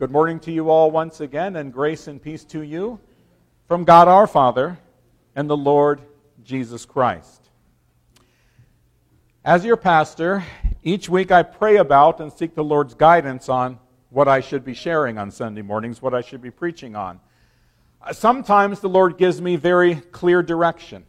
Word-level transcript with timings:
Good 0.00 0.10
morning 0.10 0.40
to 0.40 0.50
you 0.50 0.70
all 0.70 0.90
once 0.90 1.20
again, 1.20 1.56
and 1.56 1.70
grace 1.70 2.06
and 2.06 2.22
peace 2.22 2.42
to 2.44 2.62
you 2.62 2.98
from 3.68 3.84
God 3.84 4.08
our 4.08 4.26
Father 4.26 4.78
and 5.36 5.46
the 5.46 5.58
Lord 5.58 6.00
Jesus 6.42 6.86
Christ. 6.86 7.50
As 9.44 9.62
your 9.62 9.76
pastor, 9.76 10.42
each 10.82 11.10
week 11.10 11.30
I 11.30 11.42
pray 11.42 11.76
about 11.76 12.18
and 12.18 12.32
seek 12.32 12.54
the 12.54 12.64
Lord's 12.64 12.94
guidance 12.94 13.50
on 13.50 13.78
what 14.08 14.26
I 14.26 14.40
should 14.40 14.64
be 14.64 14.72
sharing 14.72 15.18
on 15.18 15.30
Sunday 15.30 15.60
mornings, 15.60 16.00
what 16.00 16.14
I 16.14 16.22
should 16.22 16.40
be 16.40 16.50
preaching 16.50 16.96
on. 16.96 17.20
Uh, 18.00 18.14
sometimes 18.14 18.80
the 18.80 18.88
Lord 18.88 19.18
gives 19.18 19.42
me 19.42 19.56
very 19.56 19.96
clear 19.96 20.42
direction. 20.42 21.04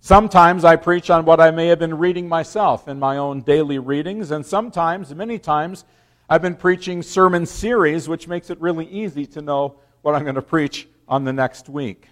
Sometimes 0.00 0.64
I 0.64 0.76
preach 0.76 1.10
on 1.10 1.26
what 1.26 1.40
I 1.40 1.50
may 1.50 1.66
have 1.66 1.78
been 1.78 1.98
reading 1.98 2.26
myself 2.26 2.88
in 2.88 2.98
my 2.98 3.18
own 3.18 3.42
daily 3.42 3.78
readings, 3.78 4.30
and 4.30 4.46
sometimes, 4.46 5.14
many 5.14 5.38
times, 5.38 5.84
I've 6.30 6.42
been 6.42 6.56
preaching 6.56 7.02
sermon 7.02 7.46
series, 7.46 8.06
which 8.06 8.28
makes 8.28 8.50
it 8.50 8.60
really 8.60 8.86
easy 8.86 9.24
to 9.28 9.40
know 9.40 9.76
what 10.02 10.14
I'm 10.14 10.24
going 10.24 10.34
to 10.34 10.42
preach 10.42 10.86
on 11.08 11.24
the 11.24 11.32
next 11.32 11.70
week. 11.70 12.06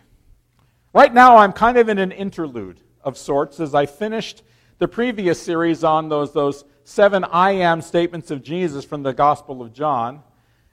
Right 0.95 1.13
now, 1.13 1.37
I'm 1.37 1.53
kind 1.53 1.77
of 1.77 1.91
in 1.91 1.99
an 1.99 2.13
interlude 2.13 2.81
of 3.03 3.19
sorts 3.19 3.61
as 3.61 3.75
I 3.75 3.85
finished 3.85 4.43
the 4.79 4.89
previous 4.89 5.39
series 5.39 5.85
on 5.85 6.09
those, 6.09 6.33
those 6.33 6.65
seven 6.85 7.25
I 7.25 7.51
am 7.51 7.83
statements 7.83 8.31
of 8.31 8.43
Jesus 8.43 8.87
from 8.87 9.03
the 9.03 9.13
Gospel 9.13 9.61
of 9.61 9.75
John. 9.75 10.23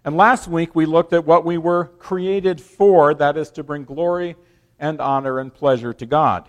And 0.06 0.16
last 0.16 0.48
week, 0.48 0.74
we 0.74 0.86
looked 0.86 1.12
at 1.12 1.26
what 1.26 1.44
we 1.44 1.58
were 1.58 1.88
created 2.00 2.62
for 2.62 3.14
that 3.14 3.36
is, 3.36 3.52
to 3.52 3.64
bring 3.64 3.84
glory 3.84 4.38
and 4.80 5.02
honor 5.02 5.40
and 5.40 5.54
pleasure 5.54 5.92
to 5.92 6.06
God. 6.06 6.48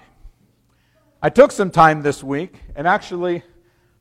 I 1.21 1.29
took 1.29 1.51
some 1.51 1.73
time 1.73 2.03
this 2.03 2.23
week 2.23 2.55
and 2.77 2.87
actually 2.87 3.43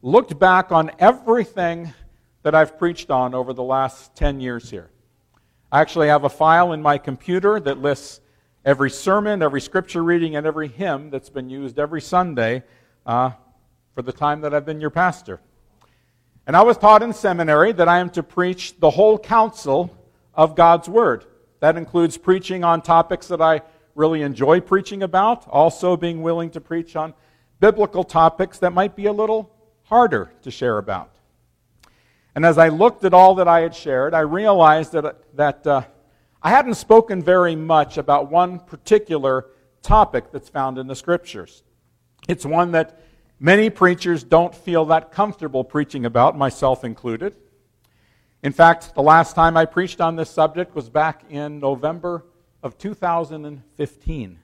looked 0.04 0.38
back 0.38 0.72
on 0.72 0.92
everything 1.00 1.92
that 2.44 2.54
I've 2.54 2.78
preached 2.78 3.10
on 3.10 3.34
over 3.34 3.54
the 3.54 3.64
last 3.64 4.16
10 4.16 4.40
years 4.40 4.70
here. 4.70 4.90
I 5.72 5.82
actually 5.82 6.10
have 6.10 6.24
a 6.24 6.30
file 6.30 6.74
in 6.74 6.82
my 6.82 6.98
computer 6.98 7.60
that 7.62 7.80
lists 7.80 8.22
every 8.64 8.90
sermon, 8.90 9.42
every 9.42 9.62
scripture 9.62 10.04
reading, 10.04 10.36
and 10.36 10.46
every 10.46 10.68
hymn 10.68 11.10
that's 11.10 11.30
been 11.30 11.50
used 11.50 11.80
every 11.80 12.02
Sunday 12.02 12.64
uh, 13.06 13.32
for 13.96 14.02
the 14.02 14.12
time 14.12 14.42
that 14.42 14.54
I've 14.54 14.66
been 14.66 14.82
your 14.82 14.90
pastor. 14.90 15.40
And 16.46 16.56
I 16.56 16.62
was 16.62 16.78
taught 16.78 17.02
in 17.02 17.14
seminary 17.14 17.72
that 17.72 17.88
I 17.88 18.00
am 18.00 18.10
to 18.12 18.24
preach 18.24 18.78
the 18.80 18.92
whole 18.92 19.18
counsel 19.18 19.96
of 20.34 20.56
God's 20.56 20.90
Word. 20.90 21.26
That 21.62 21.78
includes 21.78 22.18
preaching 22.18 22.64
on 22.64 22.82
topics 22.82 23.28
that 23.30 23.42
I 23.42 23.62
really 23.96 24.22
enjoy 24.22 24.60
preaching 24.60 25.04
about, 25.04 25.48
also 25.48 25.96
being 25.96 26.22
willing 26.22 26.50
to 26.52 26.62
preach 26.62 26.96
on 26.98 27.14
biblical 27.62 28.04
topics 28.04 28.60
that 28.60 28.74
might 28.74 28.96
be 28.96 29.06
a 29.06 29.14
little 29.14 29.50
harder 29.84 30.34
to 30.42 30.52
share 30.52 30.78
about. 30.78 31.13
And 32.36 32.46
as 32.46 32.58
I 32.58 32.70
looked 32.70 33.04
at 33.06 33.14
all 33.14 33.36
that 33.36 33.48
I 33.48 33.62
had 33.62 33.76
shared, 33.76 34.14
I 34.14 34.22
realized 34.22 34.94
that, 34.94 35.36
that 35.36 35.68
uh, 35.68 35.84
I 36.42 36.50
hadn't 36.50 36.76
spoken 36.76 37.22
very 37.22 37.56
much 37.56 37.98
about 37.98 38.32
one 38.32 38.60
particular 38.60 39.48
topic 39.82 40.32
that's 40.32 40.50
found 40.50 40.78
in 40.78 40.88
the 40.88 40.96
Scriptures. 40.96 41.64
It's 42.28 42.46
one 42.46 42.72
that 42.72 43.02
many 43.40 43.70
preachers 43.70 44.24
don't 44.24 44.56
feel 44.56 44.86
that 44.86 45.12
comfortable 45.12 45.64
preaching 45.64 46.06
about, 46.06 46.38
myself 46.38 46.84
included. 46.84 47.36
In 48.42 48.52
fact, 48.52 48.96
the 48.96 49.02
last 49.02 49.36
time 49.36 49.56
I 49.56 49.66
preached 49.66 50.02
on 50.02 50.16
this 50.16 50.30
subject 50.30 50.76
was 50.76 50.90
back 50.90 51.24
in 51.30 51.60
November 51.60 52.26
of 52.64 52.78
2015. 52.78 54.40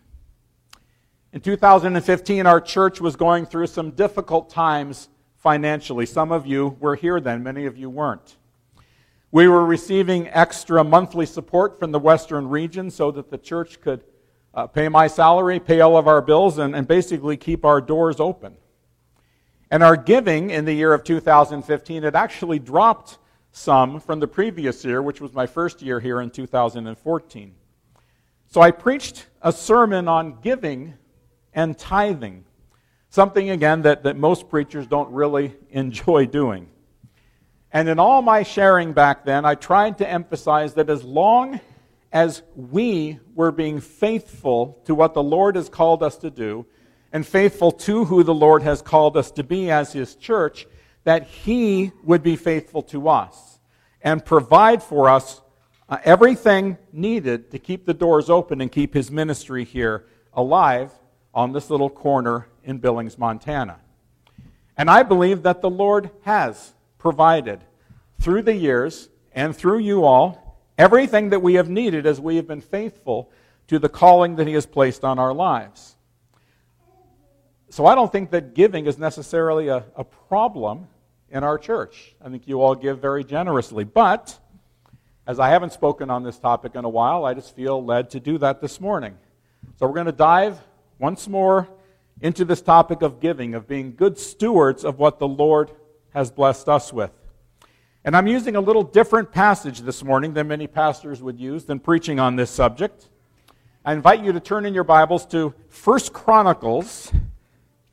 In 1.31 1.41
2015, 1.41 2.47
our 2.47 2.61
church 2.61 3.01
was 3.01 3.15
going 3.15 3.45
through 3.45 3.67
some 3.67 3.91
difficult 3.91 4.49
times 4.49 5.09
financially. 5.39 6.05
Some 6.05 6.31
of 6.31 6.45
you 6.45 6.77
were 6.79 6.95
here 6.95 7.19
then, 7.19 7.43
many 7.43 7.65
of 7.65 7.77
you 7.77 7.89
weren't. 7.89 8.37
We 9.31 9.47
were 9.47 9.65
receiving 9.65 10.27
extra 10.29 10.83
monthly 10.83 11.25
support 11.25 11.79
from 11.79 11.91
the 11.91 11.99
Western 11.99 12.49
region 12.49 12.91
so 12.91 13.11
that 13.11 13.29
the 13.29 13.37
church 13.37 13.79
could 13.79 14.03
uh, 14.53 14.67
pay 14.67 14.89
my 14.89 15.07
salary, 15.07 15.59
pay 15.59 15.81
all 15.81 15.97
of 15.97 16.07
our 16.07 16.21
bills, 16.21 16.57
and, 16.57 16.75
and 16.75 16.87
basically 16.87 17.37
keep 17.37 17.63
our 17.63 17.79
doors 17.79 18.19
open. 18.19 18.55
And 19.71 19.83
our 19.83 19.95
giving 19.95 20.49
in 20.49 20.65
the 20.65 20.73
year 20.73 20.93
of 20.93 21.03
2015 21.03 22.03
had 22.03 22.15
actually 22.15 22.59
dropped 22.59 23.19
some 23.51 23.99
from 23.99 24.19
the 24.19 24.27
previous 24.27 24.83
year, 24.83 25.01
which 25.01 25.21
was 25.21 25.33
my 25.33 25.45
first 25.45 25.81
year 25.81 25.99
here 25.99 26.21
in 26.21 26.31
2014. 26.31 27.55
So 28.47 28.61
I 28.61 28.71
preached 28.71 29.27
a 29.43 29.51
sermon 29.51 30.07
on 30.07 30.39
giving 30.41 30.95
and 31.53 31.77
tithing 31.77 32.45
Something, 33.09 33.49
again, 33.49 33.81
that, 33.83 34.03
that 34.03 34.17
most 34.17 34.49
preachers 34.49 34.85
don't 34.85 35.11
really 35.11 35.55
enjoy 35.71 36.25
doing. 36.25 36.69
And 37.71 37.87
in 37.89 37.99
all 37.99 38.21
my 38.21 38.43
sharing 38.43 38.93
back 38.93 39.25
then, 39.25 39.45
I 39.45 39.55
tried 39.55 39.97
to 39.99 40.09
emphasize 40.09 40.73
that 40.75 40.89
as 40.89 41.03
long 41.03 41.59
as 42.11 42.41
we 42.55 43.19
were 43.35 43.51
being 43.51 43.79
faithful 43.79 44.81
to 44.85 44.95
what 44.95 45.13
the 45.13 45.21
Lord 45.21 45.55
has 45.55 45.69
called 45.69 46.01
us 46.01 46.17
to 46.17 46.31
do, 46.31 46.65
and 47.11 47.25
faithful 47.25 47.71
to 47.71 48.05
who 48.05 48.23
the 48.23 48.33
Lord 48.33 48.61
has 48.63 48.81
called 48.81 49.17
us 49.17 49.31
to 49.31 49.43
be 49.43 49.71
as 49.71 49.93
His 49.93 50.15
church, 50.15 50.67
that 51.03 51.27
He 51.27 51.91
would 52.03 52.23
be 52.23 52.35
faithful 52.35 52.83
to 52.83 53.09
us 53.09 53.59
and 54.01 54.23
provide 54.23 54.81
for 54.81 55.09
us 55.09 55.41
uh, 55.87 55.97
everything 56.03 56.77
needed 56.91 57.51
to 57.51 57.59
keep 57.59 57.85
the 57.85 57.93
doors 57.93 58.29
open 58.29 58.61
and 58.61 58.71
keep 58.71 58.93
His 58.93 59.09
ministry 59.09 59.63
here 59.63 60.05
alive 60.33 60.91
on 61.33 61.51
this 61.51 61.69
little 61.69 61.89
corner 61.89 62.47
in 62.63 62.77
Billings, 62.77 63.17
Montana. 63.17 63.79
And 64.77 64.89
I 64.89 65.03
believe 65.03 65.43
that 65.43 65.61
the 65.61 65.69
Lord 65.69 66.09
has 66.21 66.73
provided 66.97 67.63
through 68.19 68.43
the 68.43 68.55
years 68.55 69.09
and 69.33 69.55
through 69.55 69.79
you 69.79 70.03
all 70.03 70.57
everything 70.77 71.29
that 71.29 71.41
we 71.41 71.55
have 71.55 71.69
needed 71.69 72.05
as 72.05 72.19
we 72.19 72.37
have 72.37 72.47
been 72.47 72.61
faithful 72.61 73.29
to 73.67 73.79
the 73.79 73.89
calling 73.89 74.37
that 74.37 74.47
He 74.47 74.53
has 74.53 74.65
placed 74.65 75.03
on 75.03 75.19
our 75.19 75.33
lives. 75.33 75.95
So 77.69 77.85
I 77.85 77.93
don't 77.93 78.11
think 78.11 78.31
that 78.31 78.55
giving 78.55 78.87
is 78.87 78.97
necessarily 78.97 79.67
a, 79.67 79.83
a 79.95 80.03
problem 80.03 80.87
in 81.29 81.43
our 81.43 81.57
church. 81.57 82.15
I 82.23 82.29
think 82.29 82.47
you 82.47 82.61
all 82.61 82.73
give 82.73 82.99
very 82.99 83.23
generously. 83.23 83.83
But 83.83 84.39
as 85.27 85.39
I 85.39 85.49
haven't 85.49 85.73
spoken 85.73 86.09
on 86.09 86.23
this 86.23 86.39
topic 86.39 86.73
in 86.73 86.85
a 86.85 86.89
while, 86.89 87.25
I 87.25 87.35
just 87.35 87.55
feel 87.55 87.83
led 87.83 88.09
to 88.11 88.19
do 88.19 88.39
that 88.39 88.61
this 88.61 88.81
morning. 88.81 89.15
So 89.77 89.85
we're 89.85 89.93
going 89.93 90.07
to 90.07 90.11
dive 90.11 90.59
once 90.97 91.27
more 91.27 91.67
into 92.21 92.45
this 92.45 92.61
topic 92.61 93.01
of 93.01 93.19
giving, 93.19 93.55
of 93.55 93.67
being 93.67 93.95
good 93.95 94.17
stewards 94.17 94.83
of 94.83 94.99
what 94.99 95.19
the 95.19 95.27
Lord 95.27 95.71
has 96.13 96.31
blessed 96.31 96.67
us 96.67 96.91
with. 96.91 97.11
And 98.03 98.15
I'm 98.15 98.27
using 98.27 98.55
a 98.55 98.61
little 98.61 98.83
different 98.83 99.31
passage 99.31 99.81
this 99.81 100.03
morning 100.03 100.33
than 100.33 100.47
many 100.47 100.67
pastors 100.67 101.21
would 101.21 101.39
use 101.39 101.65
than 101.65 101.79
preaching 101.79 102.19
on 102.19 102.35
this 102.35 102.49
subject. 102.49 103.09
I 103.85 103.93
invite 103.93 104.23
you 104.23 104.31
to 104.33 104.39
turn 104.39 104.65
in 104.65 104.73
your 104.73 104.83
Bibles 104.83 105.25
to 105.27 105.53
1 105.83 105.99
Chronicles 106.13 107.11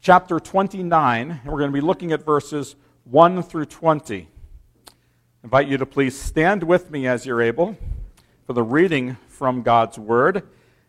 chapter 0.00 0.38
29, 0.38 1.30
and 1.30 1.44
we're 1.44 1.58
going 1.58 1.70
to 1.70 1.74
be 1.74 1.80
looking 1.80 2.12
at 2.12 2.24
verses 2.24 2.76
1 3.04 3.42
through 3.42 3.66
20. 3.66 4.28
I 4.88 4.92
invite 5.44 5.68
you 5.68 5.78
to 5.78 5.86
please 5.86 6.18
stand 6.18 6.62
with 6.62 6.90
me 6.90 7.06
as 7.06 7.26
you're 7.26 7.42
able 7.42 7.76
for 8.46 8.52
the 8.52 8.62
reading 8.62 9.16
from 9.28 9.62
God's 9.62 9.98
Word. 9.98 10.42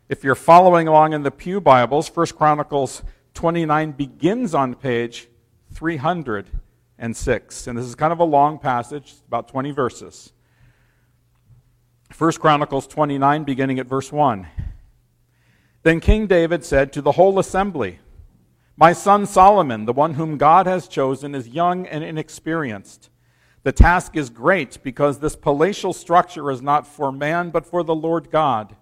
If 0.09 0.23
you're 0.23 0.35
following 0.35 0.87
along 0.87 1.13
in 1.13 1.23
the 1.23 1.31
Pew 1.31 1.59
Bibles, 1.59 2.07
1 2.15 2.27
Chronicles 2.27 3.03
29 3.37 3.91
begins 3.91 4.55
on 4.55 4.73
page 4.73 5.27
306. 5.75 7.67
And 7.67 7.77
this 7.77 7.85
is 7.85 7.93
kind 7.93 8.11
of 8.11 8.17
a 8.17 8.23
long 8.23 8.57
passage, 8.57 9.13
about 9.27 9.47
20 9.47 9.69
verses. 9.69 10.33
1 12.17 12.31
Chronicles 12.33 12.87
29, 12.87 13.43
beginning 13.43 13.77
at 13.77 13.85
verse 13.85 14.11
1. 14.11 14.47
Then 15.83 15.99
King 15.99 16.25
David 16.25 16.65
said 16.65 16.91
to 16.93 17.01
the 17.03 17.11
whole 17.11 17.37
assembly, 17.37 17.99
My 18.75 18.91
son 18.91 19.27
Solomon, 19.27 19.85
the 19.85 19.93
one 19.93 20.15
whom 20.15 20.39
God 20.39 20.65
has 20.65 20.87
chosen, 20.87 21.35
is 21.35 21.47
young 21.47 21.85
and 21.85 22.03
inexperienced. 22.03 23.11
The 23.61 23.71
task 23.71 24.17
is 24.17 24.31
great 24.31 24.81
because 24.81 25.19
this 25.19 25.35
palatial 25.35 25.93
structure 25.93 26.49
is 26.49 26.63
not 26.63 26.87
for 26.87 27.11
man, 27.11 27.51
but 27.51 27.67
for 27.67 27.83
the 27.83 27.93
Lord 27.93 28.31
God. 28.31 28.75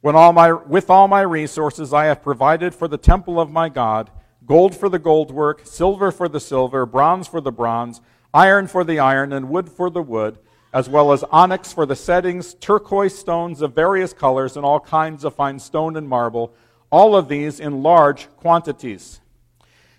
When 0.00 0.16
all 0.16 0.32
my, 0.32 0.52
with 0.52 0.88
all 0.88 1.08
my 1.08 1.20
resources 1.20 1.92
I 1.92 2.06
have 2.06 2.22
provided 2.22 2.74
for 2.74 2.88
the 2.88 2.96
temple 2.96 3.38
of 3.38 3.50
my 3.50 3.68
God 3.68 4.10
gold 4.46 4.74
for 4.74 4.88
the 4.88 4.98
gold 4.98 5.30
work, 5.30 5.62
silver 5.64 6.10
for 6.10 6.28
the 6.28 6.40
silver, 6.40 6.84
bronze 6.84 7.28
for 7.28 7.40
the 7.40 7.52
bronze, 7.52 8.00
iron 8.34 8.66
for 8.66 8.82
the 8.82 8.98
iron, 8.98 9.32
and 9.32 9.48
wood 9.48 9.68
for 9.68 9.90
the 9.90 10.02
wood, 10.02 10.38
as 10.72 10.88
well 10.88 11.12
as 11.12 11.22
onyx 11.24 11.72
for 11.72 11.86
the 11.86 11.94
settings, 11.94 12.54
turquoise 12.54 13.16
stones 13.16 13.62
of 13.62 13.74
various 13.74 14.12
colors, 14.12 14.56
and 14.56 14.64
all 14.64 14.80
kinds 14.80 15.22
of 15.22 15.36
fine 15.36 15.58
stone 15.58 15.96
and 15.96 16.08
marble, 16.08 16.52
all 16.90 17.14
of 17.14 17.28
these 17.28 17.60
in 17.60 17.82
large 17.82 18.28
quantities. 18.38 19.20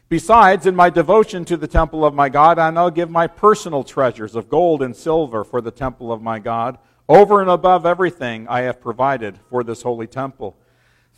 Besides, 0.09 0.65
in 0.65 0.75
my 0.75 0.89
devotion 0.89 1.45
to 1.45 1.55
the 1.55 1.67
temple 1.67 2.03
of 2.03 2.13
my 2.13 2.27
God, 2.27 2.59
I 2.59 2.71
now 2.71 2.89
give 2.89 3.09
my 3.09 3.27
personal 3.27 3.85
treasures 3.85 4.35
of 4.35 4.49
gold 4.49 4.81
and 4.81 4.93
silver 4.93 5.45
for 5.45 5.61
the 5.61 5.71
temple 5.71 6.11
of 6.11 6.21
my 6.21 6.39
God 6.39 6.77
over 7.07 7.41
and 7.41 7.49
above 7.49 7.85
everything 7.85 8.47
I 8.47 8.61
have 8.61 8.81
provided 8.81 9.39
for 9.49 9.63
this 9.63 9.81
holy 9.81 10.07
temple 10.07 10.57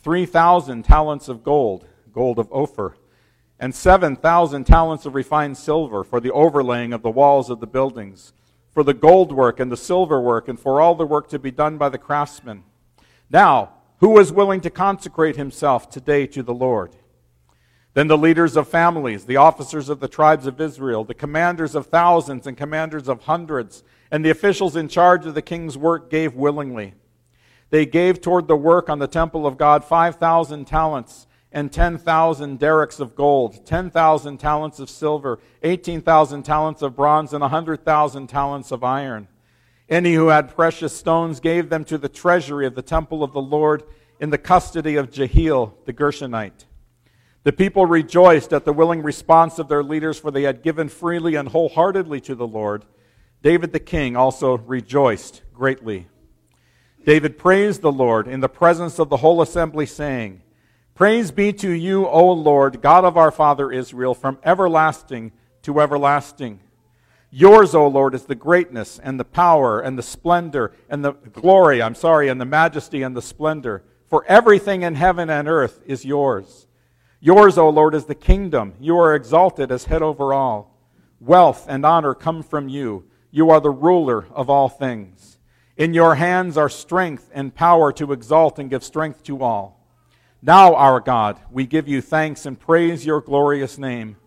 3,000 0.02 0.82
talents 0.82 1.28
of 1.28 1.42
gold, 1.42 1.86
gold 2.12 2.38
of 2.38 2.52
Ophir, 2.52 2.96
and 3.58 3.74
7,000 3.74 4.64
talents 4.64 5.06
of 5.06 5.14
refined 5.14 5.56
silver 5.56 6.04
for 6.04 6.20
the 6.20 6.32
overlaying 6.32 6.92
of 6.92 7.02
the 7.02 7.10
walls 7.10 7.48
of 7.48 7.60
the 7.60 7.66
buildings, 7.66 8.32
for 8.70 8.82
the 8.82 8.92
gold 8.92 9.32
work 9.32 9.60
and 9.60 9.72
the 9.72 9.76
silver 9.76 10.20
work, 10.20 10.48
and 10.48 10.60
for 10.60 10.80
all 10.80 10.94
the 10.94 11.06
work 11.06 11.28
to 11.28 11.38
be 11.38 11.50
done 11.50 11.78
by 11.78 11.88
the 11.88 11.98
craftsmen. 11.98 12.64
Now, 13.30 13.74
who 13.98 14.18
is 14.18 14.32
willing 14.32 14.60
to 14.62 14.70
consecrate 14.70 15.36
himself 15.36 15.88
today 15.88 16.26
to 16.26 16.42
the 16.42 16.52
Lord? 16.52 16.96
Then 17.94 18.08
the 18.08 18.18
leaders 18.18 18.56
of 18.56 18.68
families, 18.68 19.24
the 19.24 19.36
officers 19.36 19.88
of 19.88 20.00
the 20.00 20.08
tribes 20.08 20.46
of 20.46 20.60
Israel, 20.60 21.04
the 21.04 21.14
commanders 21.14 21.76
of 21.76 21.86
thousands 21.86 22.46
and 22.46 22.56
commanders 22.56 23.08
of 23.08 23.22
hundreds, 23.22 23.84
and 24.10 24.24
the 24.24 24.30
officials 24.30 24.74
in 24.74 24.88
charge 24.88 25.26
of 25.26 25.34
the 25.34 25.42
king's 25.42 25.78
work 25.78 26.10
gave 26.10 26.34
willingly. 26.34 26.94
They 27.70 27.86
gave 27.86 28.20
toward 28.20 28.48
the 28.48 28.56
work 28.56 28.90
on 28.90 28.98
the 28.98 29.06
temple 29.06 29.46
of 29.46 29.56
God 29.56 29.84
5,000 29.84 30.64
talents 30.64 31.28
and 31.52 31.72
10,000 31.72 32.58
darics 32.58 32.98
of 32.98 33.14
gold, 33.14 33.64
10,000 33.64 34.38
talents 34.38 34.80
of 34.80 34.90
silver, 34.90 35.38
18,000 35.62 36.42
talents 36.42 36.82
of 36.82 36.96
bronze, 36.96 37.32
and 37.32 37.42
100,000 37.42 38.26
talents 38.26 38.72
of 38.72 38.82
iron. 38.82 39.28
Any 39.88 40.14
who 40.14 40.28
had 40.28 40.54
precious 40.54 40.96
stones 40.96 41.38
gave 41.38 41.68
them 41.68 41.84
to 41.84 41.96
the 41.96 42.08
treasury 42.08 42.66
of 42.66 42.74
the 42.74 42.82
temple 42.82 43.22
of 43.22 43.32
the 43.32 43.40
Lord 43.40 43.84
in 44.18 44.30
the 44.30 44.38
custody 44.38 44.96
of 44.96 45.12
Jehiel 45.12 45.78
the 45.84 45.92
Gershonite. 45.92 46.64
The 47.44 47.52
people 47.52 47.84
rejoiced 47.84 48.54
at 48.54 48.64
the 48.64 48.72
willing 48.72 49.02
response 49.02 49.58
of 49.58 49.68
their 49.68 49.82
leaders, 49.82 50.18
for 50.18 50.30
they 50.30 50.42
had 50.42 50.62
given 50.62 50.88
freely 50.88 51.34
and 51.34 51.48
wholeheartedly 51.48 52.22
to 52.22 52.34
the 52.34 52.46
Lord. 52.46 52.86
David 53.42 53.72
the 53.72 53.80
king 53.80 54.16
also 54.16 54.56
rejoiced 54.56 55.42
greatly. 55.52 56.08
David 57.04 57.36
praised 57.36 57.82
the 57.82 57.92
Lord 57.92 58.26
in 58.26 58.40
the 58.40 58.48
presence 58.48 58.98
of 58.98 59.10
the 59.10 59.18
whole 59.18 59.42
assembly, 59.42 59.84
saying, 59.84 60.40
Praise 60.94 61.30
be 61.30 61.52
to 61.52 61.70
you, 61.70 62.06
O 62.06 62.32
Lord, 62.32 62.80
God 62.80 63.04
of 63.04 63.18
our 63.18 63.30
father 63.30 63.70
Israel, 63.70 64.14
from 64.14 64.38
everlasting 64.42 65.32
to 65.62 65.82
everlasting. 65.82 66.60
Yours, 67.30 67.74
O 67.74 67.86
Lord, 67.86 68.14
is 68.14 68.24
the 68.24 68.34
greatness 68.34 68.98
and 69.02 69.20
the 69.20 69.24
power 69.24 69.80
and 69.80 69.98
the 69.98 70.02
splendor 70.02 70.72
and 70.88 71.04
the 71.04 71.12
glory, 71.12 71.82
I'm 71.82 71.94
sorry, 71.96 72.28
and 72.28 72.40
the 72.40 72.46
majesty 72.46 73.02
and 73.02 73.14
the 73.14 73.20
splendor. 73.20 73.82
For 74.06 74.24
everything 74.26 74.80
in 74.80 74.94
heaven 74.94 75.28
and 75.28 75.46
earth 75.46 75.82
is 75.84 76.06
yours. 76.06 76.63
Yours, 77.24 77.56
O 77.56 77.70
Lord, 77.70 77.94
is 77.94 78.04
the 78.04 78.14
kingdom. 78.14 78.74
You 78.78 78.98
are 78.98 79.14
exalted 79.14 79.72
as 79.72 79.86
head 79.86 80.02
over 80.02 80.34
all. 80.34 80.78
Wealth 81.20 81.64
and 81.70 81.86
honor 81.86 82.12
come 82.12 82.42
from 82.42 82.68
you. 82.68 83.06
You 83.30 83.48
are 83.48 83.62
the 83.62 83.70
ruler 83.70 84.26
of 84.34 84.50
all 84.50 84.68
things. 84.68 85.38
In 85.78 85.94
your 85.94 86.16
hands 86.16 86.58
are 86.58 86.68
strength 86.68 87.30
and 87.32 87.54
power 87.54 87.94
to 87.94 88.12
exalt 88.12 88.58
and 88.58 88.68
give 88.68 88.84
strength 88.84 89.22
to 89.22 89.42
all. 89.42 89.80
Now, 90.42 90.74
our 90.74 91.00
God, 91.00 91.40
we 91.50 91.64
give 91.64 91.88
you 91.88 92.02
thanks 92.02 92.44
and 92.44 92.60
praise 92.60 93.06
your 93.06 93.22
glorious 93.22 93.78
name. 93.78 94.18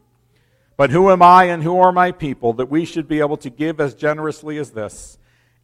But 0.75 0.89
who 0.89 1.11
am 1.11 1.21
I 1.21 1.43
and 1.43 1.61
who 1.61 1.77
are 1.77 1.91
my 1.91 2.11
people 2.11 2.51
that 2.53 2.71
we 2.71 2.83
should 2.83 3.07
be 3.07 3.19
able 3.19 3.38
to 3.38 3.51
give 3.51 3.79
as 3.79 3.93
generously 3.93 4.57
as 4.57 4.71
this? 4.71 5.19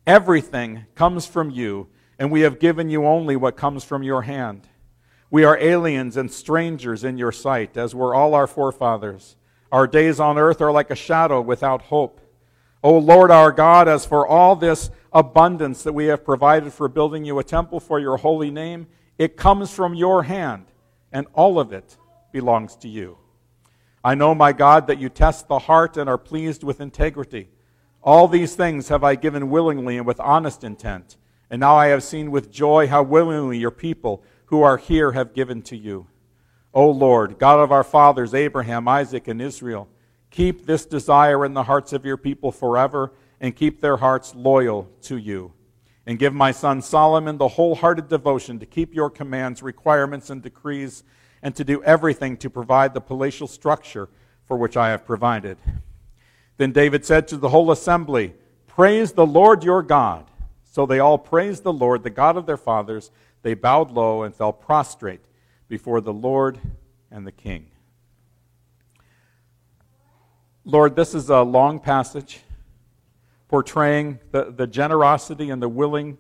Everything 0.05 0.85
comes 0.93 1.25
from 1.25 1.49
you, 1.49 1.87
and 2.19 2.29
we 2.29 2.41
have 2.41 2.59
given 2.59 2.91
you 2.91 3.07
only 3.07 3.35
what 3.35 3.57
comes 3.57 3.83
from 3.83 4.03
your 4.03 4.21
hand. 4.21 4.67
We 5.33 5.45
are 5.45 5.57
aliens 5.57 6.15
and 6.15 6.31
strangers 6.31 7.03
in 7.03 7.17
your 7.17 7.31
sight, 7.31 7.75
as 7.75 7.95
were 7.95 8.13
all 8.13 8.35
our 8.35 8.45
forefathers. 8.45 9.35
Our 9.71 9.87
days 9.87 10.19
on 10.19 10.37
earth 10.37 10.61
are 10.61 10.71
like 10.71 10.91
a 10.91 10.95
shadow 10.95 11.41
without 11.41 11.81
hope. 11.81 12.21
O 12.83 12.99
Lord 12.99 13.31
our 13.31 13.51
God, 13.51 13.87
as 13.87 14.05
for 14.05 14.27
all 14.27 14.55
this 14.55 14.91
abundance 15.11 15.81
that 15.81 15.93
we 15.93 16.05
have 16.05 16.23
provided 16.23 16.71
for 16.71 16.87
building 16.87 17.25
you 17.25 17.39
a 17.39 17.43
temple 17.43 17.79
for 17.79 17.99
your 17.99 18.17
holy 18.17 18.51
name, 18.51 18.85
it 19.17 19.35
comes 19.35 19.71
from 19.73 19.95
your 19.95 20.21
hand, 20.21 20.65
and 21.11 21.25
all 21.33 21.59
of 21.59 21.73
it 21.73 21.97
belongs 22.31 22.75
to 22.75 22.87
you. 22.87 23.17
I 24.03 24.13
know, 24.13 24.35
my 24.35 24.53
God, 24.53 24.85
that 24.85 24.99
you 24.99 25.09
test 25.09 25.47
the 25.47 25.57
heart 25.57 25.97
and 25.97 26.07
are 26.07 26.19
pleased 26.19 26.63
with 26.63 26.79
integrity. 26.79 27.49
All 28.03 28.27
these 28.27 28.53
things 28.53 28.89
have 28.89 29.03
I 29.03 29.15
given 29.15 29.49
willingly 29.49 29.97
and 29.97 30.05
with 30.05 30.19
honest 30.19 30.63
intent. 30.63 31.17
And 31.49 31.59
now 31.59 31.75
I 31.75 31.87
have 31.87 32.03
seen 32.03 32.29
with 32.29 32.51
joy 32.51 32.87
how 32.87 33.01
willingly 33.01 33.57
your 33.57 33.71
people 33.71 34.23
who 34.45 34.61
are 34.61 34.77
here 34.77 35.11
have 35.13 35.33
given 35.33 35.61
to 35.63 35.77
you. 35.77 36.07
O 36.73 36.89
Lord, 36.89 37.37
God 37.37 37.59
of 37.59 37.71
our 37.71 37.83
fathers, 37.83 38.33
Abraham, 38.33 38.87
Isaac, 38.87 39.27
and 39.27 39.41
Israel, 39.41 39.87
keep 40.31 40.65
this 40.65 40.85
desire 40.85 41.45
in 41.45 41.53
the 41.53 41.63
hearts 41.63 41.93
of 41.93 42.05
your 42.05 42.17
people 42.17 42.51
forever 42.51 43.13
and 43.39 43.55
keep 43.55 43.81
their 43.81 43.97
hearts 43.97 44.33
loyal 44.33 44.89
to 45.03 45.17
you 45.17 45.53
and 46.05 46.19
give 46.19 46.33
my 46.33 46.51
son 46.51 46.81
Solomon 46.81 47.37
the 47.37 47.49
wholehearted 47.49 48.09
devotion 48.09 48.59
to 48.59 48.65
keep 48.65 48.93
your 48.93 49.09
commands, 49.09 49.63
requirements, 49.63 50.29
and 50.29 50.41
decrees, 50.41 51.03
and 51.41 51.55
to 51.55 51.63
do 51.63 51.83
everything 51.83 52.37
to 52.37 52.49
provide 52.49 52.93
the 52.93 53.01
palatial 53.01 53.47
structure 53.47 54.09
for 54.45 54.57
which 54.57 54.75
I 54.75 54.89
have 54.89 55.05
provided. 55.05 55.57
Then 56.57 56.71
David 56.71 57.05
said 57.05 57.27
to 57.29 57.37
the 57.37 57.49
whole 57.49 57.71
assembly, 57.71 58.33
Praise 58.67 59.13
the 59.13 59.25
Lord 59.25 59.63
your 59.63 59.81
God. 59.81 60.25
So 60.63 60.85
they 60.85 60.99
all 60.99 61.17
praised 61.17 61.63
the 61.63 61.73
Lord, 61.73 62.03
the 62.03 62.09
God 62.09 62.35
of 62.35 62.45
their 62.45 62.57
fathers. 62.57 63.11
They 63.43 63.53
bowed 63.53 63.91
low 63.91 64.23
and 64.23 64.33
fell 64.33 64.51
prostrate 64.51 65.21
before 65.67 66.01
the 66.01 66.13
Lord 66.13 66.59
and 67.11 67.27
the 67.27 67.31
king. 67.31 67.67
Lord, 70.65 70.95
this 70.95 71.13
is 71.13 71.29
a 71.29 71.41
long 71.41 71.79
passage 71.79 72.39
portraying 73.49 74.19
the, 74.31 74.45
the 74.45 74.65
generosity 74.65 75.49
and 75.49 75.61
the 75.61 75.69
willing 75.69 76.17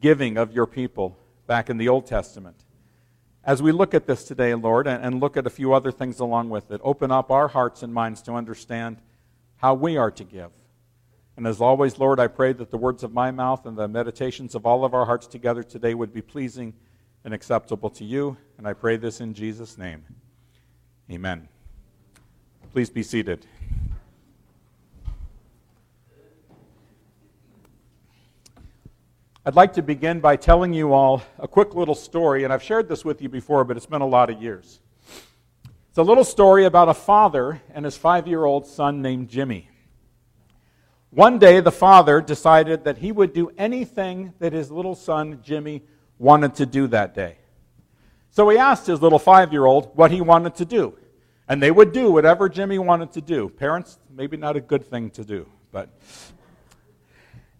giving 0.00 0.36
of 0.36 0.52
your 0.52 0.66
people 0.66 1.18
back 1.46 1.70
in 1.70 1.78
the 1.78 1.88
Old 1.88 2.06
Testament. 2.06 2.64
As 3.44 3.62
we 3.62 3.72
look 3.72 3.94
at 3.94 4.06
this 4.06 4.24
today, 4.24 4.54
Lord, 4.54 4.86
and, 4.86 5.02
and 5.02 5.20
look 5.20 5.36
at 5.36 5.46
a 5.46 5.50
few 5.50 5.72
other 5.72 5.90
things 5.90 6.20
along 6.20 6.50
with 6.50 6.70
it, 6.70 6.80
open 6.84 7.10
up 7.10 7.30
our 7.30 7.48
hearts 7.48 7.82
and 7.82 7.92
minds 7.92 8.22
to 8.22 8.34
understand 8.34 8.98
how 9.56 9.74
we 9.74 9.96
are 9.96 10.10
to 10.10 10.22
give. 10.22 10.50
And 11.36 11.46
as 11.46 11.60
always, 11.60 11.98
Lord, 11.98 12.20
I 12.20 12.26
pray 12.26 12.52
that 12.52 12.70
the 12.70 12.76
words 12.76 13.02
of 13.02 13.12
my 13.12 13.30
mouth 13.30 13.64
and 13.64 13.76
the 13.76 13.88
meditations 13.88 14.54
of 14.54 14.66
all 14.66 14.84
of 14.84 14.92
our 14.92 15.06
hearts 15.06 15.26
together 15.26 15.62
today 15.62 15.94
would 15.94 16.12
be 16.12 16.22
pleasing 16.22 16.74
and 17.24 17.32
acceptable 17.32 17.88
to 17.90 18.04
you. 18.04 18.36
And 18.58 18.68
I 18.68 18.74
pray 18.74 18.96
this 18.96 19.20
in 19.20 19.32
Jesus' 19.32 19.78
name. 19.78 20.04
Amen. 21.10 21.48
Please 22.72 22.90
be 22.90 23.02
seated. 23.02 23.46
I'd 29.44 29.56
like 29.56 29.72
to 29.72 29.82
begin 29.82 30.20
by 30.20 30.36
telling 30.36 30.72
you 30.72 30.92
all 30.92 31.22
a 31.38 31.48
quick 31.48 31.74
little 31.74 31.96
story, 31.96 32.44
and 32.44 32.52
I've 32.52 32.62
shared 32.62 32.88
this 32.88 33.04
with 33.04 33.20
you 33.20 33.28
before, 33.28 33.64
but 33.64 33.76
it's 33.76 33.86
been 33.86 34.00
a 34.00 34.06
lot 34.06 34.30
of 34.30 34.40
years. 34.40 34.78
It's 35.88 35.98
a 35.98 36.02
little 36.02 36.24
story 36.24 36.64
about 36.64 36.88
a 36.88 36.94
father 36.94 37.60
and 37.74 37.84
his 37.84 37.96
five 37.96 38.28
year 38.28 38.44
old 38.44 38.66
son 38.66 39.02
named 39.02 39.28
Jimmy. 39.28 39.68
One 41.12 41.38
day, 41.38 41.60
the 41.60 41.70
father 41.70 42.22
decided 42.22 42.84
that 42.84 42.98
he 42.98 43.12
would 43.12 43.34
do 43.34 43.52
anything 43.58 44.32
that 44.38 44.54
his 44.54 44.70
little 44.70 44.94
son, 44.94 45.40
Jimmy, 45.42 45.82
wanted 46.18 46.54
to 46.54 46.64
do 46.64 46.86
that 46.86 47.14
day. 47.14 47.36
So 48.30 48.48
he 48.48 48.56
asked 48.56 48.86
his 48.86 49.02
little 49.02 49.18
five 49.18 49.52
year 49.52 49.66
old 49.66 49.94
what 49.94 50.10
he 50.10 50.22
wanted 50.22 50.54
to 50.54 50.64
do. 50.64 50.96
And 51.46 51.62
they 51.62 51.70
would 51.70 51.92
do 51.92 52.10
whatever 52.10 52.48
Jimmy 52.48 52.78
wanted 52.78 53.12
to 53.12 53.20
do. 53.20 53.50
Parents, 53.50 53.98
maybe 54.10 54.38
not 54.38 54.56
a 54.56 54.60
good 54.62 54.88
thing 54.88 55.10
to 55.10 55.22
do, 55.22 55.46
but 55.70 55.90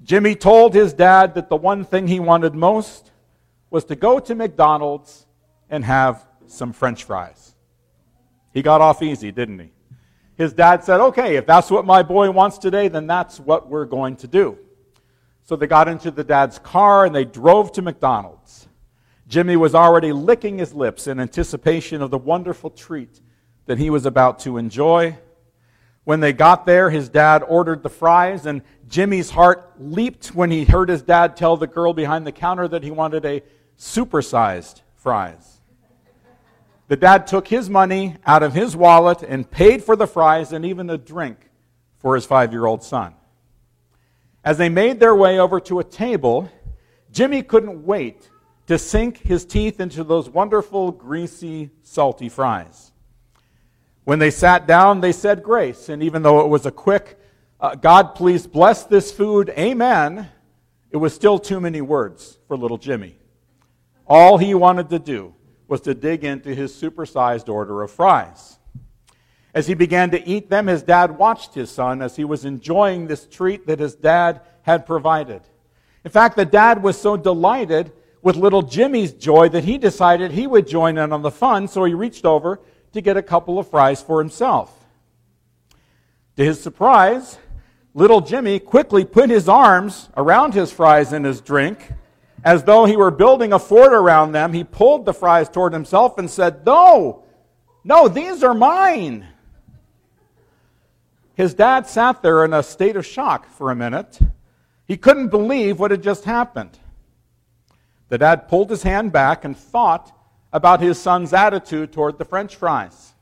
Jimmy 0.02 0.34
told 0.34 0.72
his 0.72 0.94
dad 0.94 1.34
that 1.34 1.50
the 1.50 1.56
one 1.56 1.84
thing 1.84 2.08
he 2.08 2.20
wanted 2.20 2.54
most 2.54 3.10
was 3.68 3.84
to 3.84 3.96
go 3.96 4.18
to 4.18 4.34
McDonald's 4.34 5.26
and 5.68 5.84
have 5.84 6.26
some 6.46 6.72
french 6.72 7.04
fries. 7.04 7.54
He 8.54 8.62
got 8.62 8.80
off 8.80 9.02
easy, 9.02 9.30
didn't 9.30 9.58
he? 9.58 9.72
His 10.36 10.52
dad 10.52 10.84
said, 10.84 11.00
Okay, 11.00 11.36
if 11.36 11.46
that's 11.46 11.70
what 11.70 11.84
my 11.84 12.02
boy 12.02 12.30
wants 12.30 12.58
today, 12.58 12.88
then 12.88 13.06
that's 13.06 13.38
what 13.38 13.68
we're 13.68 13.84
going 13.84 14.16
to 14.16 14.26
do. 14.26 14.58
So 15.44 15.56
they 15.56 15.66
got 15.66 15.88
into 15.88 16.10
the 16.10 16.24
dad's 16.24 16.58
car 16.58 17.04
and 17.04 17.14
they 17.14 17.24
drove 17.24 17.72
to 17.72 17.82
McDonald's. 17.82 18.68
Jimmy 19.28 19.56
was 19.56 19.74
already 19.74 20.12
licking 20.12 20.58
his 20.58 20.74
lips 20.74 21.06
in 21.06 21.18
anticipation 21.18 22.02
of 22.02 22.10
the 22.10 22.18
wonderful 22.18 22.70
treat 22.70 23.20
that 23.66 23.78
he 23.78 23.90
was 23.90 24.04
about 24.04 24.40
to 24.40 24.58
enjoy. 24.58 25.18
When 26.04 26.20
they 26.20 26.32
got 26.32 26.66
there, 26.66 26.90
his 26.90 27.08
dad 27.08 27.42
ordered 27.46 27.82
the 27.82 27.88
fries, 27.88 28.44
and 28.44 28.62
Jimmy's 28.88 29.30
heart 29.30 29.72
leaped 29.78 30.34
when 30.34 30.50
he 30.50 30.64
heard 30.64 30.88
his 30.88 31.02
dad 31.02 31.36
tell 31.36 31.56
the 31.56 31.66
girl 31.66 31.94
behind 31.94 32.26
the 32.26 32.32
counter 32.32 32.66
that 32.68 32.82
he 32.82 32.90
wanted 32.90 33.24
a 33.24 33.42
supersized 33.78 34.82
fries. 34.96 35.61
The 36.92 36.96
dad 36.96 37.26
took 37.26 37.48
his 37.48 37.70
money 37.70 38.16
out 38.26 38.42
of 38.42 38.52
his 38.52 38.76
wallet 38.76 39.22
and 39.22 39.50
paid 39.50 39.82
for 39.82 39.96
the 39.96 40.06
fries 40.06 40.52
and 40.52 40.62
even 40.62 40.90
a 40.90 40.98
drink 40.98 41.38
for 41.96 42.14
his 42.14 42.26
five 42.26 42.52
year 42.52 42.66
old 42.66 42.82
son. 42.82 43.14
As 44.44 44.58
they 44.58 44.68
made 44.68 45.00
their 45.00 45.14
way 45.14 45.38
over 45.38 45.58
to 45.60 45.78
a 45.78 45.84
table, 45.84 46.52
Jimmy 47.10 47.42
couldn't 47.42 47.86
wait 47.86 48.28
to 48.66 48.76
sink 48.76 49.16
his 49.16 49.46
teeth 49.46 49.80
into 49.80 50.04
those 50.04 50.28
wonderful, 50.28 50.92
greasy, 50.92 51.70
salty 51.80 52.28
fries. 52.28 52.92
When 54.04 54.18
they 54.18 54.30
sat 54.30 54.66
down, 54.66 55.00
they 55.00 55.12
said 55.12 55.42
grace. 55.42 55.88
And 55.88 56.02
even 56.02 56.22
though 56.22 56.40
it 56.40 56.48
was 56.48 56.66
a 56.66 56.70
quick, 56.70 57.18
uh, 57.58 57.74
God, 57.74 58.14
please 58.14 58.46
bless 58.46 58.84
this 58.84 59.10
food, 59.10 59.48
amen, 59.56 60.28
it 60.90 60.98
was 60.98 61.14
still 61.14 61.38
too 61.38 61.58
many 61.58 61.80
words 61.80 62.36
for 62.46 62.54
little 62.54 62.76
Jimmy. 62.76 63.16
All 64.06 64.36
he 64.36 64.52
wanted 64.52 64.90
to 64.90 64.98
do 64.98 65.34
was 65.72 65.80
to 65.80 65.94
dig 65.94 66.22
into 66.22 66.54
his 66.54 66.70
supersized 66.70 67.48
order 67.48 67.80
of 67.80 67.90
fries. 67.90 68.58
As 69.54 69.66
he 69.66 69.72
began 69.72 70.10
to 70.10 70.28
eat 70.28 70.50
them, 70.50 70.66
his 70.66 70.82
dad 70.82 71.16
watched 71.16 71.54
his 71.54 71.70
son 71.70 72.02
as 72.02 72.14
he 72.14 72.24
was 72.24 72.44
enjoying 72.44 73.06
this 73.06 73.24
treat 73.24 73.66
that 73.66 73.78
his 73.78 73.94
dad 73.94 74.42
had 74.64 74.84
provided. 74.84 75.40
In 76.04 76.10
fact, 76.10 76.36
the 76.36 76.44
dad 76.44 76.82
was 76.82 77.00
so 77.00 77.16
delighted 77.16 77.90
with 78.20 78.36
little 78.36 78.60
Jimmy's 78.60 79.14
joy 79.14 79.48
that 79.48 79.64
he 79.64 79.78
decided 79.78 80.32
he 80.32 80.46
would 80.46 80.66
join 80.66 80.98
in 80.98 81.10
on 81.10 81.22
the 81.22 81.30
fun, 81.30 81.66
so 81.68 81.84
he 81.84 81.94
reached 81.94 82.26
over 82.26 82.60
to 82.92 83.00
get 83.00 83.16
a 83.16 83.22
couple 83.22 83.58
of 83.58 83.66
fries 83.66 84.02
for 84.02 84.18
himself. 84.18 84.78
To 86.36 86.44
his 86.44 86.60
surprise, 86.60 87.38
little 87.94 88.20
Jimmy 88.20 88.58
quickly 88.58 89.06
put 89.06 89.30
his 89.30 89.48
arms 89.48 90.10
around 90.18 90.52
his 90.52 90.70
fries 90.70 91.14
and 91.14 91.24
his 91.24 91.40
drink. 91.40 91.94
As 92.44 92.64
though 92.64 92.84
he 92.84 92.96
were 92.96 93.10
building 93.10 93.52
a 93.52 93.58
fort 93.58 93.92
around 93.92 94.32
them, 94.32 94.52
he 94.52 94.64
pulled 94.64 95.04
the 95.04 95.14
fries 95.14 95.48
toward 95.48 95.72
himself 95.72 96.18
and 96.18 96.28
said, 96.28 96.66
No, 96.66 97.24
no, 97.84 98.08
these 98.08 98.42
are 98.42 98.54
mine. 98.54 99.26
His 101.34 101.54
dad 101.54 101.86
sat 101.86 102.22
there 102.22 102.44
in 102.44 102.52
a 102.52 102.62
state 102.62 102.96
of 102.96 103.06
shock 103.06 103.48
for 103.48 103.70
a 103.70 103.76
minute. 103.76 104.18
He 104.86 104.96
couldn't 104.96 105.28
believe 105.28 105.78
what 105.78 105.90
had 105.90 106.02
just 106.02 106.24
happened. 106.24 106.78
The 108.08 108.18
dad 108.18 108.48
pulled 108.48 108.70
his 108.70 108.82
hand 108.82 109.12
back 109.12 109.44
and 109.44 109.56
thought 109.56 110.12
about 110.52 110.80
his 110.80 111.00
son's 111.00 111.32
attitude 111.32 111.92
toward 111.92 112.18
the 112.18 112.24
french 112.24 112.56
fries. 112.56 113.14